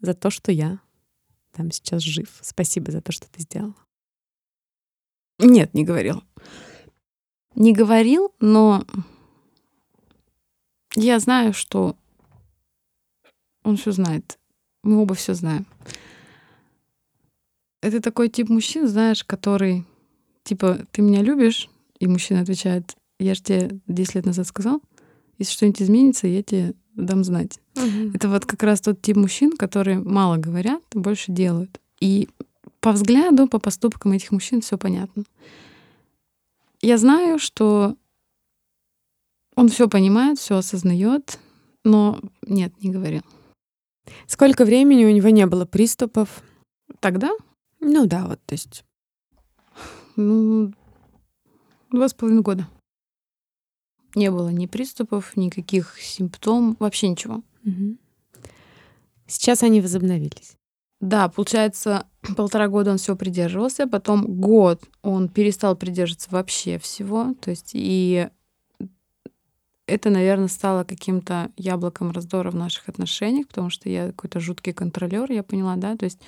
[0.01, 0.81] за то, что я
[1.53, 2.39] там сейчас жив.
[2.41, 3.75] Спасибо за то, что ты сделала.
[5.39, 6.23] Нет, не говорил.
[7.55, 8.85] Не говорил, но
[10.95, 11.97] я знаю, что
[13.65, 14.39] он все знает.
[14.83, 15.67] Мы оба все знаем.
[17.81, 19.85] Это такой тип мужчин, знаешь, который
[20.43, 21.69] типа ты меня любишь,
[21.99, 24.81] и мужчина отвечает, я же тебе 10 лет назад сказал,
[25.39, 27.61] если что-нибудь изменится, я тебе дам знать.
[27.77, 28.13] Угу.
[28.15, 31.81] Это вот как раз тот тип мужчин, которые мало говорят, больше делают.
[32.01, 32.29] И
[32.81, 35.25] по взгляду, по поступкам этих мужчин все понятно.
[36.81, 37.97] Я знаю, что
[39.55, 41.39] он все понимает, все осознает,
[41.85, 43.23] но нет, не говорил.
[44.27, 46.43] Сколько времени у него не было приступов?
[47.01, 47.31] Тогда?
[47.81, 48.85] Ну да, вот, то есть.
[50.17, 50.73] Ну,
[51.91, 52.69] два с половиной года.
[54.15, 57.43] Не было ни приступов, никаких симптомов, вообще ничего.
[57.65, 57.97] Угу.
[59.27, 60.57] Сейчас они возобновились.
[61.01, 62.07] Да, получается,
[62.37, 67.35] полтора года он всего придерживался, потом год он перестал придерживаться вообще всего.
[67.41, 68.29] То есть и
[69.89, 75.31] это, наверное, стало каким-то яблоком раздора в наших отношениях, потому что я какой-то жуткий контролер,
[75.33, 76.21] я поняла, да, то есть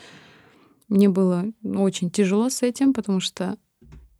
[0.89, 3.57] мне было очень тяжело с этим, потому что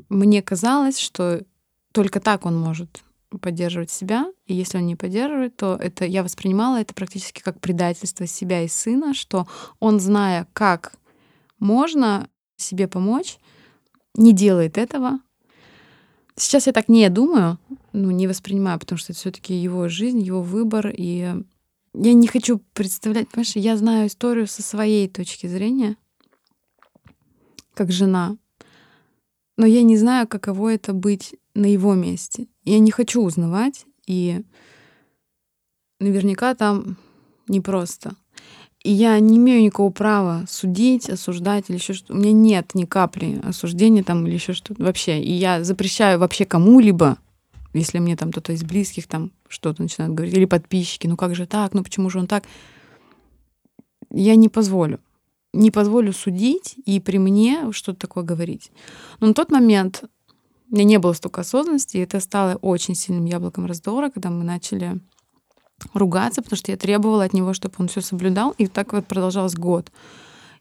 [0.09, 1.43] мне казалось, что
[1.93, 3.03] только так он может
[3.41, 8.27] поддерживать себя, и если он не поддерживает, то это я воспринимала это практически как предательство
[8.27, 9.47] себя и сына, что
[9.79, 10.95] он, зная, как
[11.59, 13.39] можно себе помочь,
[14.15, 15.21] не делает этого.
[16.37, 17.59] Сейчас я так не думаю,
[17.93, 21.35] ну, не воспринимаю, потому что это все-таки его жизнь, его выбор, и
[21.95, 25.97] я не хочу представлять, понимаешь, я знаю историю со своей точки зрения,
[27.75, 28.37] как жена,
[29.57, 32.47] но я не знаю, каково это быть на его месте.
[32.65, 34.43] Я не хочу узнавать, и
[35.99, 36.97] наверняка там
[37.47, 38.15] непросто.
[38.83, 42.15] И я не имею никакого права судить, осуждать или еще что-то.
[42.15, 45.21] У меня нет ни капли осуждения там или еще что-то вообще.
[45.21, 47.19] И я запрещаю вообще кому-либо,
[47.73, 51.47] если мне там кто-то из близких там что-то начинает говорить, или подписчики, ну как же
[51.47, 52.45] так, ну почему же он так?
[54.11, 55.01] Я не позволю.
[55.53, 58.71] Не позволю судить и при мне что-то такое говорить.
[59.21, 60.05] Но на тот момент
[60.71, 64.45] у меня не было столько осознанности, и это стало очень сильным яблоком раздора, когда мы
[64.45, 65.01] начали
[65.95, 69.55] ругаться, потому что я требовала от него, чтобы он все соблюдал, и так вот продолжалось
[69.55, 69.91] год.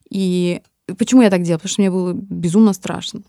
[0.09, 0.61] И
[0.97, 1.59] почему я так делала?
[1.59, 3.21] Потому что мне было безумно страшно.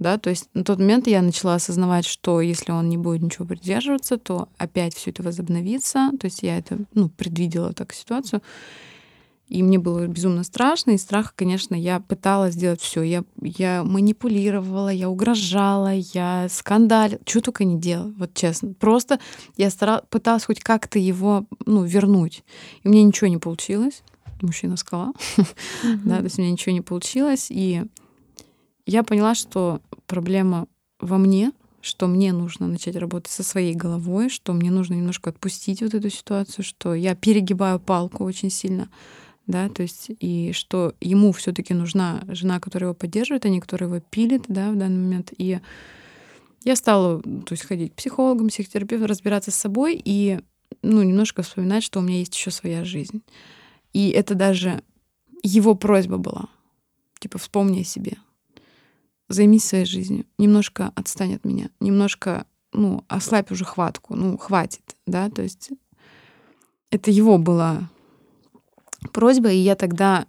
[0.00, 3.44] Да, то есть на тот момент я начала осознавать, что если он не будет ничего
[3.44, 6.10] придерживаться, то опять все это возобновится.
[6.18, 8.40] То есть я это ну, предвидела так ситуацию.
[9.46, 13.02] И мне было безумно страшно, и страх, конечно, я пыталась сделать все.
[13.02, 18.72] Я, я манипулировала, я угрожала, я скандалила, что только не делала, вот честно.
[18.72, 19.18] Просто
[19.56, 22.42] я старалась, пыталась хоть как-то его ну, вернуть.
[22.84, 24.02] И меня ничего не получилось.
[24.40, 25.12] Мужчина скала.
[26.04, 27.48] да, то есть у меня ничего не получилось.
[27.50, 27.82] И
[28.90, 30.66] я поняла, что проблема
[30.98, 35.80] во мне, что мне нужно начать работать со своей головой, что мне нужно немножко отпустить
[35.80, 38.88] вот эту ситуацию, что я перегибаю палку очень сильно
[39.46, 43.90] да, то есть и что ему все-таки нужна жена, которая его поддерживает, а не которая
[43.90, 45.32] его пилит, да, в данный момент.
[45.36, 45.60] И
[46.64, 50.38] я стала, то есть ходить к психологам, психотерапевтам, разбираться с собой и,
[50.82, 53.22] ну, немножко вспоминать, что у меня есть еще своя жизнь.
[53.92, 54.82] И это даже
[55.42, 56.48] его просьба была.
[57.18, 58.18] Типа, вспомни о себе.
[59.30, 60.26] Займись своей жизнью.
[60.36, 61.70] Немножко отстань от меня.
[61.80, 64.14] Немножко, ну, ослабь уже хватку.
[64.14, 65.70] Ну, хватит, да, то есть
[66.90, 67.88] это его была
[69.12, 70.26] просьба, и я тогда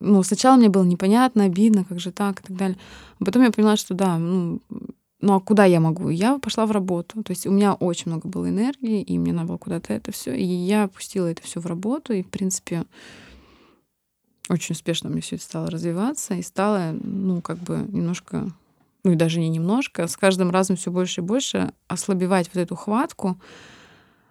[0.00, 2.78] ну, сначала мне было непонятно, обидно, как же так и так далее.
[3.20, 4.60] А потом я поняла, что да, ну,
[5.20, 6.08] ну а куда я могу?
[6.08, 7.22] Я пошла в работу.
[7.22, 10.34] То есть у меня очень много было энергии, и мне надо было куда-то это все.
[10.34, 12.84] И я пустила это все в работу, и, в принципе,
[14.50, 18.50] очень успешно мне все это стало развиваться, и стало, ну, как бы немножко,
[19.04, 22.74] ну и даже не немножко, с каждым разом все больше и больше ослабевать вот эту
[22.74, 23.40] хватку.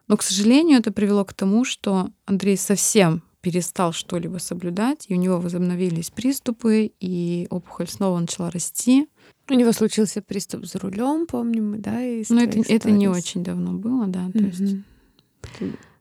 [0.08, 5.18] Но, к сожалению, это привело к тому, что Андрей совсем перестал что-либо соблюдать, и у
[5.18, 9.08] него возобновились приступы, и опухоль снова начала расти.
[9.50, 12.00] У него случился приступ за рулем, помним мы, да?
[12.30, 14.30] Ну, это, это не очень давно было, да.
[14.32, 14.76] То есть...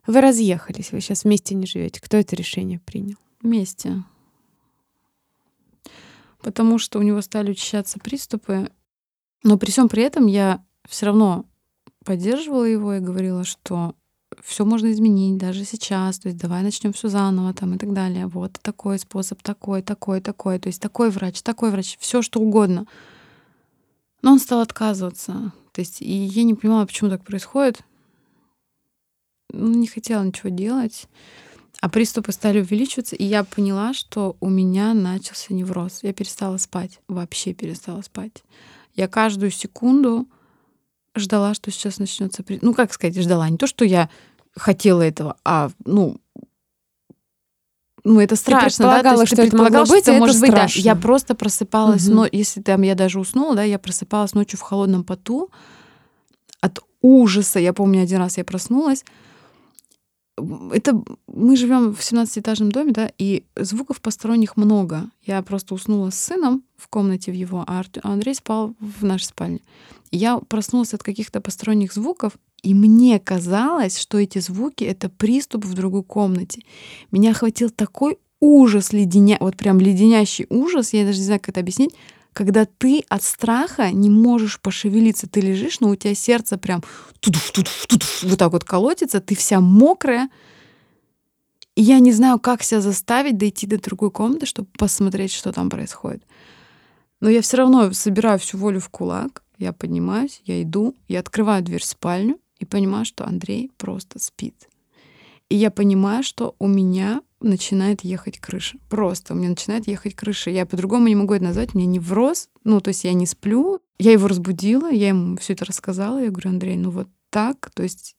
[0.05, 2.01] Вы разъехались, вы сейчас вместе не живете.
[2.01, 3.17] Кто это решение принял?
[3.41, 4.03] Вместе.
[6.41, 8.71] Потому что у него стали учащаться приступы.
[9.43, 11.45] Но при всем при этом я все равно
[12.03, 13.95] поддерживала его и говорила, что
[14.43, 18.27] все можно изменить даже сейчас, то есть давай начнем все заново там и так далее.
[18.27, 22.85] Вот такой способ, такой, такой, такой, то есть такой врач, такой врач, все что угодно.
[24.21, 25.53] Но он стал отказываться.
[25.71, 27.81] То есть и я не понимала, почему так происходит.
[29.51, 31.07] Ну, не хотела ничего делать.
[31.81, 35.99] А приступы стали увеличиваться, и я поняла, что у меня начался невроз.
[36.01, 38.43] Я перестала спать, вообще перестала спать.
[38.95, 40.27] Я каждую секунду
[41.15, 42.43] ждала, что сейчас начнется.
[42.61, 43.47] Ну, как сказать, ждала.
[43.49, 44.09] Не то, что я
[44.55, 46.19] хотела этого, а, ну,
[48.03, 49.13] ну, это страшно, ты да?
[49.13, 50.63] То есть, что ты это могло быть, что это может страшно.
[50.65, 50.89] быть, да.
[50.89, 52.15] Я просто просыпалась, Угу.
[52.15, 55.49] но если там я даже уснула, да, я просыпалась ночью в холодном поту
[56.61, 57.59] от ужаса.
[57.59, 59.05] Я помню, один раз я проснулась.
[60.71, 65.09] Это мы живем в 17-этажном доме, да, и звуков посторонних много.
[65.23, 69.25] Я просто уснула с сыном в комнате в его, а а Андрей спал в нашей
[69.25, 69.61] спальне.
[70.11, 72.33] Я проснулась от каких-то посторонних звуков,
[72.63, 76.63] и мне казалось, что эти звуки— это приступ в другой комнате.
[77.11, 79.37] Меня охватил такой ужас, леденя...
[79.39, 81.93] вот прям леденящий ужас, я даже не знаю, как это объяснить,
[82.39, 85.27] когда ты от страха не можешь пошевелиться.
[85.27, 86.81] Ты лежишь, но у тебя сердце прям
[87.19, 90.29] тудуф, тудуф, тудуф, вот так вот колотится, ты вся мокрая.
[91.75, 95.69] И я не знаю, как себя заставить дойти до другой комнаты, чтобы посмотреть, что там
[95.69, 96.23] происходит.
[97.19, 99.43] Но я все равно собираю всю волю в кулак.
[99.57, 104.69] Я поднимаюсь, я иду, я открываю дверь в спальню и понимаю, что Андрей просто спит.
[105.49, 108.77] И я понимаю, что у меня начинает ехать крыша.
[108.89, 110.49] Просто у меня начинает ехать крыша.
[110.49, 111.73] Я по-другому не могу это назвать.
[111.73, 112.49] Мне невроз.
[112.63, 113.79] Ну, то есть я не сплю.
[113.97, 116.19] Я его разбудила, я ему все это рассказала.
[116.19, 117.71] Я говорю, Андрей, ну вот так.
[117.73, 118.15] То есть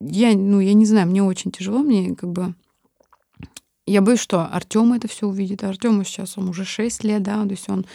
[0.00, 1.78] я, ну, я не знаю, мне очень тяжело.
[1.78, 2.54] Мне как бы...
[3.86, 5.62] Я боюсь, что Артем это все увидит.
[5.62, 7.86] А Артему сейчас он уже 6 лет, да, то есть он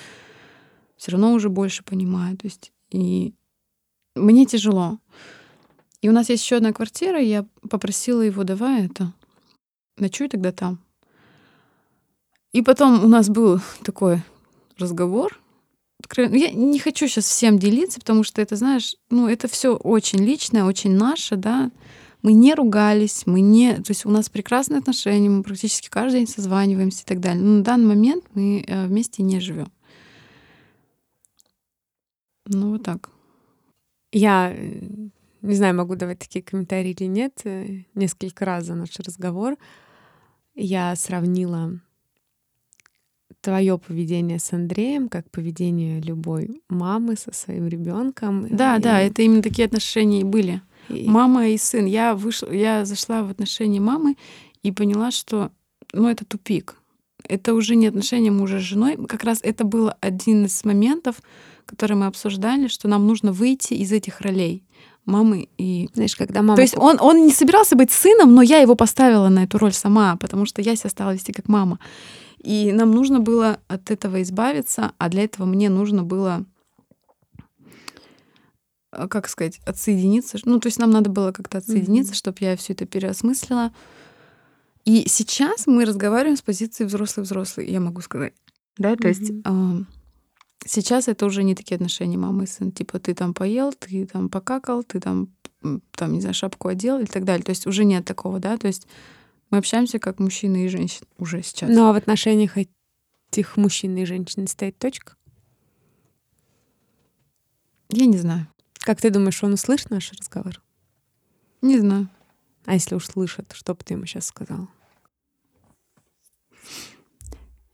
[0.98, 2.42] все равно уже больше понимает.
[2.42, 3.34] То есть и
[4.16, 5.00] мне тяжело.
[6.02, 9.14] И у нас есть еще одна квартира, я попросила его, давай это,
[10.00, 10.80] ночуй тогда там.
[12.52, 14.24] И потом у нас был такой
[14.78, 15.40] разговор.
[16.00, 16.36] откровенно.
[16.36, 20.64] Я не хочу сейчас всем делиться, потому что это, знаешь, ну, это все очень личное,
[20.64, 21.72] очень наше, да.
[22.22, 23.76] Мы не ругались, мы не...
[23.76, 27.42] То есть у нас прекрасные отношения, мы практически каждый день созваниваемся и так далее.
[27.42, 29.72] Но на данный момент мы э, вместе не живем.
[32.46, 33.10] Ну, вот так.
[34.12, 34.82] Я э,
[35.42, 37.40] не знаю, могу давать такие комментарии или нет.
[37.46, 39.56] Э, Несколько раз за наш разговор
[40.62, 41.80] я сравнила
[43.42, 48.48] твое поведение с Андреем как поведение любой мамы со своим ребенком.
[48.50, 50.62] Да, да, это именно такие отношения и были.
[50.90, 51.86] и- Мама и сын.
[51.86, 54.18] Я вышла, я зашла в отношения мамы
[54.64, 55.52] и поняла, что
[55.94, 56.76] ну, это тупик.
[57.24, 58.98] Это уже не отношения мужа с женой.
[59.08, 61.22] Как раз это был один из моментов,
[61.66, 64.64] который мы обсуждали, что нам нужно выйти из этих ролей
[65.10, 66.56] мамы и Знаешь, когда мама...
[66.56, 69.74] То есть он, он не собирался быть сыном, но я его поставила на эту роль
[69.74, 71.80] сама, потому что я себя стала вести как мама.
[72.38, 76.46] И нам нужно было от этого избавиться, а для этого мне нужно было,
[78.92, 80.38] э, как сказать, отсоединиться.
[80.46, 82.18] Ну, то есть нам надо было как-то отсоединиться, Мгм.
[82.18, 83.72] чтобы я все это переосмыслила.
[84.86, 88.34] И сейчас мы разговариваем с позиции взрослый-взрослый, я могу сказать.
[88.78, 89.88] Да, то есть Мгм.
[90.66, 92.72] Сейчас это уже не такие отношения мамы и сын.
[92.72, 95.30] Типа ты там поел, ты там покакал, ты там,
[95.92, 97.44] там не знаю, шапку одел и так далее.
[97.44, 98.58] То есть уже нет такого, да.
[98.58, 98.88] То есть
[99.50, 101.70] мы общаемся как мужчины и женщины уже сейчас.
[101.70, 105.14] Ну а в отношениях этих мужчин и женщин стоит точка?
[107.90, 108.48] Я не знаю.
[108.80, 110.62] Как ты думаешь, он услышит наш разговор?
[111.62, 112.08] Не знаю.
[112.66, 114.68] А если уж слышит, что бы ты ему сейчас сказала?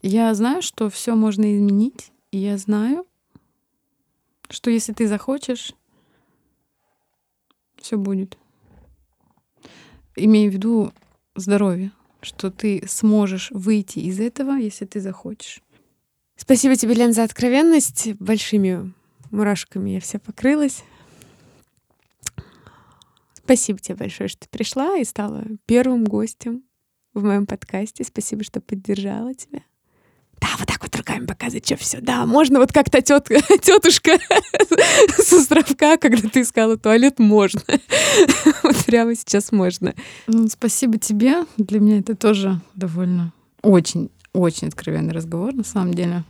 [0.01, 3.07] Я знаю, что все можно изменить, и я знаю,
[4.49, 5.73] что если ты захочешь,
[7.77, 8.37] все будет.
[10.17, 10.91] Имею в виду
[11.35, 15.61] здоровье, что ты сможешь выйти из этого, если ты захочешь.
[16.35, 18.13] Спасибо тебе, Лен, за откровенность.
[18.15, 18.91] Большими
[19.31, 20.83] мурашками я вся покрылась.
[23.33, 26.65] Спасибо тебе большое, что пришла и стала первым гостем
[27.13, 28.03] в моем подкасте.
[28.03, 29.61] Спасибо, что поддержала тебя.
[30.41, 32.01] Да, вот так вот руками показывать, что все.
[32.01, 33.27] Да, можно вот как-то тет,
[33.61, 34.17] тетушка
[35.17, 37.61] с островка, когда ты искала туалет, можно.
[38.63, 39.93] Вот прямо сейчас можно.
[40.27, 41.45] Ну, спасибо тебе.
[41.57, 46.23] Для меня это тоже довольно очень, очень откровенный разговор, на самом деле.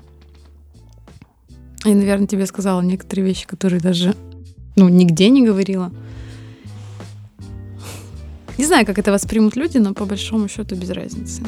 [1.85, 4.15] И, наверное, тебе сказала некоторые вещи, которые даже,
[4.75, 5.91] ну, нигде не говорила.
[8.57, 11.43] Не знаю, как это воспримут люди, но по большому счету без разницы.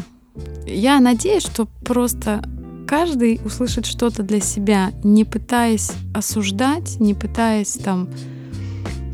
[0.65, 2.41] Я надеюсь, что просто
[2.88, 8.09] каждый услышит что-то для себя, не пытаясь осуждать, не пытаясь там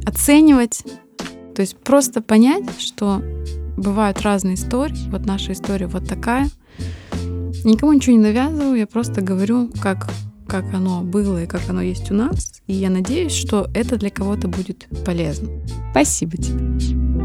[0.06, 0.84] оценивать.
[1.56, 3.22] То есть просто понять, что
[3.78, 5.10] бывают разные истории.
[5.10, 6.50] Вот наша история вот такая.
[7.64, 10.10] Никому ничего не навязываю, я просто говорю, как,
[10.48, 12.62] как оно было и как оно есть у нас.
[12.68, 15.50] И я надеюсь, что это для кого-то будет полезно.
[15.92, 17.23] Спасибо тебе.